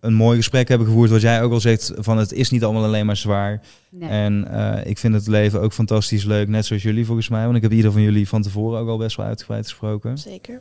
[0.00, 1.10] een mooi gesprek hebben gevoerd.
[1.10, 3.60] Wat jij ook al zegt, van het is niet allemaal alleen maar zwaar.
[3.90, 4.08] Nee.
[4.08, 4.48] En
[4.84, 6.48] ik vind het leven ook fantastisch leuk.
[6.48, 7.44] Net zoals jullie volgens mij.
[7.44, 10.18] Want ik heb ieder van jullie van tevoren ook al best wel uitgebreid gesproken.
[10.18, 10.60] Zeker.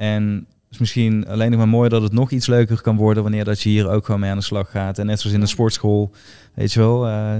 [0.00, 3.22] En het is misschien alleen nog maar mooi dat het nog iets leuker kan worden...
[3.22, 4.98] wanneer dat je hier ook gewoon mee aan de slag gaat.
[4.98, 6.10] En net zoals in de sportschool,
[6.54, 7.06] weet je wel...
[7.06, 7.34] eh,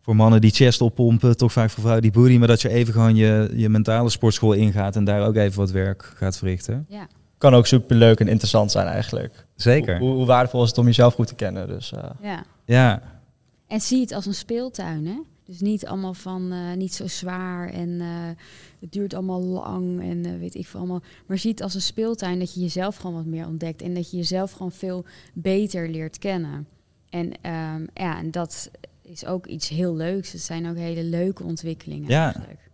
[0.00, 2.36] voor mannen die chest oppompen, toch vaak voor vrouwen die booty.
[2.36, 5.70] Maar dat je even gewoon je, je mentale sportschool ingaat en daar ook even wat
[5.70, 6.86] werk gaat verrichten.
[6.88, 7.06] Ja.
[7.38, 9.46] Kan ook super leuk en interessant zijn eigenlijk.
[9.56, 9.98] Zeker.
[9.98, 11.68] Hoe, hoe waardevol is het om jezelf goed te kennen.
[11.68, 12.44] Dus eh, ja.
[12.64, 13.02] Ja,
[13.66, 15.18] En zie het als een speeltuin, hè?
[15.50, 18.08] Dus niet allemaal van, eh, niet zo zwaar en eh,
[18.80, 21.02] het duurt allemaal lang en eh, weet ik veel allemaal.
[21.26, 24.10] Maar zie het als een speeltuin dat je jezelf gewoon wat meer ontdekt en dat
[24.10, 26.66] je jezelf gewoon veel beter leert kennen.
[27.08, 28.70] En ehm, ja, en dat
[29.02, 30.32] is ook iets heel leuks.
[30.32, 32.24] Het zijn ook hele leuke ontwikkelingen Ja.
[32.24, 32.70] eigenlijk.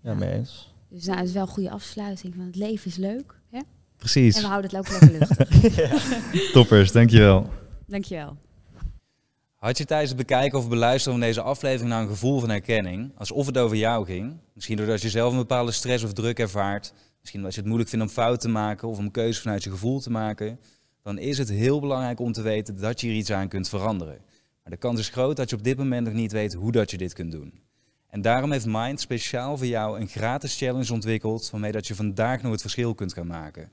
[0.00, 0.74] ja, mee eens.
[0.88, 3.34] Dus nou, het is wel een goede afsluiting, want het leven is leuk.
[3.50, 3.56] Hè?
[3.58, 3.64] En
[3.96, 4.40] precies.
[4.40, 5.50] we houden het ook lekker luchtig.
[6.52, 7.48] Toppers, dankjewel.
[7.86, 8.36] Dankjewel.
[9.64, 13.12] Had je tijdens het bekijken of beluisteren van deze aflevering nou een gevoel van herkenning?
[13.16, 14.36] Alsof het over jou ging?
[14.54, 16.92] Misschien doordat je zelf een bepaalde stress of druk ervaart.
[17.18, 19.70] Misschien omdat je het moeilijk vindt om fout te maken of om keuzes vanuit je
[19.70, 20.58] gevoel te maken.
[21.02, 24.18] Dan is het heel belangrijk om te weten dat je hier iets aan kunt veranderen.
[24.62, 26.90] Maar de kans is groot dat je op dit moment nog niet weet hoe dat
[26.90, 27.60] je dit kunt doen.
[28.08, 32.42] En daarom heeft Mind speciaal voor jou een gratis challenge ontwikkeld waarmee dat je vandaag
[32.42, 33.70] nog het verschil kunt gaan maken.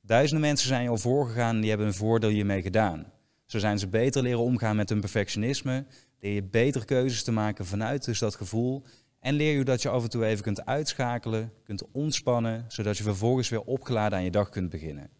[0.00, 3.14] Duizenden mensen zijn al voorgegaan en die hebben een voordeel hiermee gedaan.
[3.46, 5.86] Zo zijn ze beter leren omgaan met hun perfectionisme,
[6.20, 8.82] leer je beter keuzes te maken vanuit dus dat gevoel
[9.20, 13.02] en leer je dat je af en toe even kunt uitschakelen, kunt ontspannen, zodat je
[13.02, 15.10] vervolgens weer opgeladen aan je dag kunt beginnen.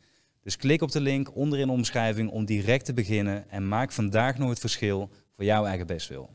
[0.42, 3.92] Dus klik op de link onder in de omschrijving om direct te beginnen en maak
[3.92, 6.30] vandaag nog het verschil voor jouw eigen bestwil.